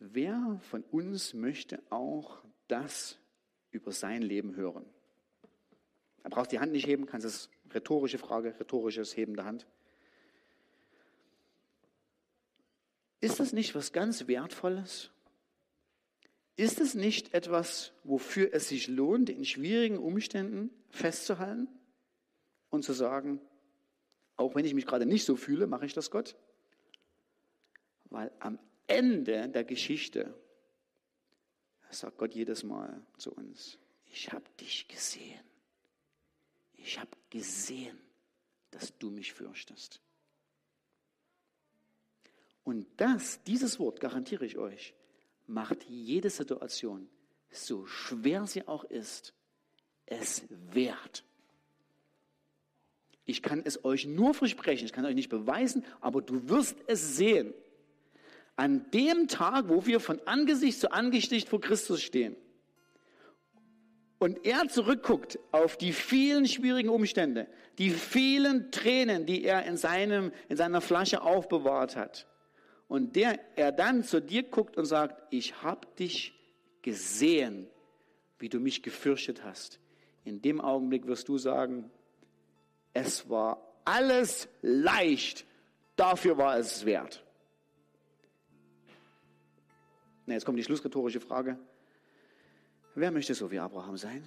[0.00, 3.18] Wer von uns möchte auch das
[3.70, 4.84] über sein Leben hören?
[6.22, 9.66] Er braucht die Hand nicht heben, kann es rhetorische Frage, rhetorisches Heben der Hand.
[13.20, 15.13] Ist das nicht was ganz Wertvolles?
[16.56, 21.68] Ist es nicht etwas, wofür es sich lohnt, in schwierigen Umständen festzuhalten
[22.70, 23.40] und zu sagen,
[24.36, 26.36] auch wenn ich mich gerade nicht so fühle, mache ich das Gott?
[28.04, 30.34] Weil am Ende der Geschichte
[31.90, 35.44] sagt Gott jedes Mal zu uns, ich habe dich gesehen.
[36.74, 37.98] Ich habe gesehen,
[38.70, 40.00] dass du mich fürchtest.
[42.62, 44.94] Und das, dieses Wort, garantiere ich euch,
[45.46, 47.08] macht jede Situation,
[47.50, 49.34] so schwer sie auch ist,
[50.06, 51.24] es wert.
[53.24, 57.16] Ich kann es euch nur versprechen, ich kann euch nicht beweisen, aber du wirst es
[57.16, 57.54] sehen.
[58.56, 62.36] An dem Tag, wo wir von Angesicht zu Angesicht vor Christus stehen
[64.18, 67.46] und er zurückguckt auf die vielen schwierigen Umstände,
[67.78, 72.26] die vielen Tränen, die er in, seinem, in seiner Flasche aufbewahrt hat,
[72.88, 76.32] und der, er dann zu dir guckt und sagt, ich habe dich
[76.82, 77.66] gesehen,
[78.38, 79.80] wie du mich gefürchtet hast.
[80.24, 81.90] In dem Augenblick wirst du sagen,
[82.92, 85.44] es war alles leicht,
[85.96, 87.24] dafür war es wert.
[90.26, 91.58] Na, jetzt kommt die schlussrhetorische Frage.
[92.94, 94.26] Wer möchte so wie Abraham sein?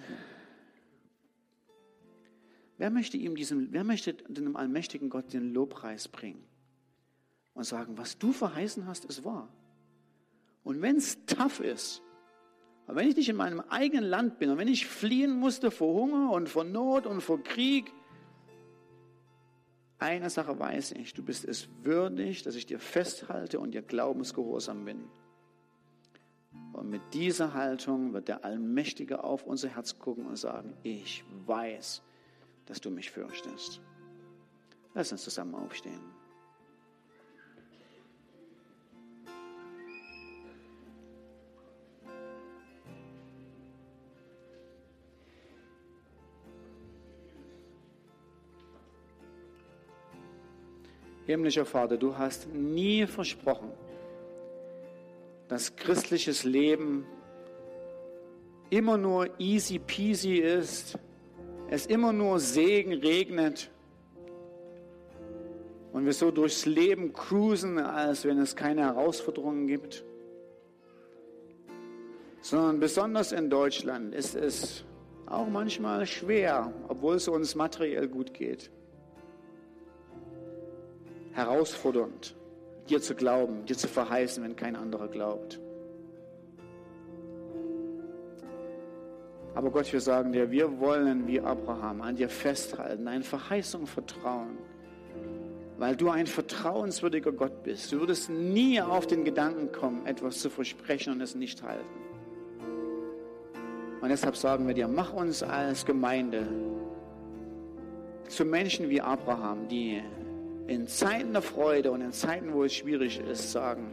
[2.76, 6.44] Wer möchte ihm diesen, wer möchte dem allmächtigen Gott den Lobpreis bringen?
[7.58, 9.48] Und sagen, was du verheißen hast, ist wahr.
[10.62, 12.02] Und wenn es tough ist,
[12.86, 15.92] und wenn ich nicht in meinem eigenen Land bin und wenn ich fliehen musste vor
[15.92, 17.92] Hunger und vor Not und vor Krieg,
[19.98, 24.84] eine Sache weiß ich, du bist es würdig, dass ich dir festhalte und dir glaubensgehorsam
[24.84, 25.04] bin.
[26.72, 32.02] Und mit dieser Haltung wird der Allmächtige auf unser Herz gucken und sagen, ich weiß,
[32.66, 33.80] dass du mich fürchtest.
[34.94, 36.17] Lass uns zusammen aufstehen.
[51.28, 53.70] Himmlischer Vater, du hast nie versprochen,
[55.46, 57.04] dass christliches Leben
[58.70, 60.98] immer nur easy peasy ist,
[61.68, 63.70] es immer nur Segen regnet
[65.92, 70.06] und wir so durchs Leben cruisen, als wenn es keine Herausforderungen gibt.
[72.40, 74.82] Sondern besonders in Deutschland ist es
[75.26, 78.70] auch manchmal schwer, obwohl es uns materiell gut geht
[81.38, 82.34] herausfordernd,
[82.90, 85.60] dir zu glauben, dir zu verheißen, wenn kein anderer glaubt.
[89.54, 94.58] Aber Gott, wir sagen dir, wir wollen wie Abraham an dir festhalten, eine Verheißung vertrauen,
[95.78, 97.90] weil du ein vertrauenswürdiger Gott bist.
[97.92, 101.86] Du würdest nie auf den Gedanken kommen, etwas zu versprechen und es nicht halten.
[104.00, 106.46] Und deshalb sagen wir dir, mach uns als Gemeinde
[108.28, 110.02] zu Menschen wie Abraham, die
[110.68, 113.90] in Zeiten der Freude und in Zeiten, wo es schwierig ist, sagen,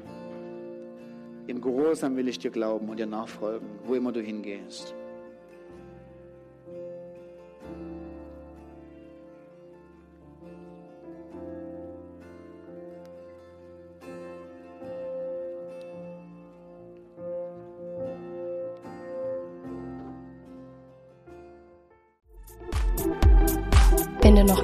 [1.48, 4.94] im Gehorsam will ich dir glauben und dir nachfolgen, wo immer du hingehst.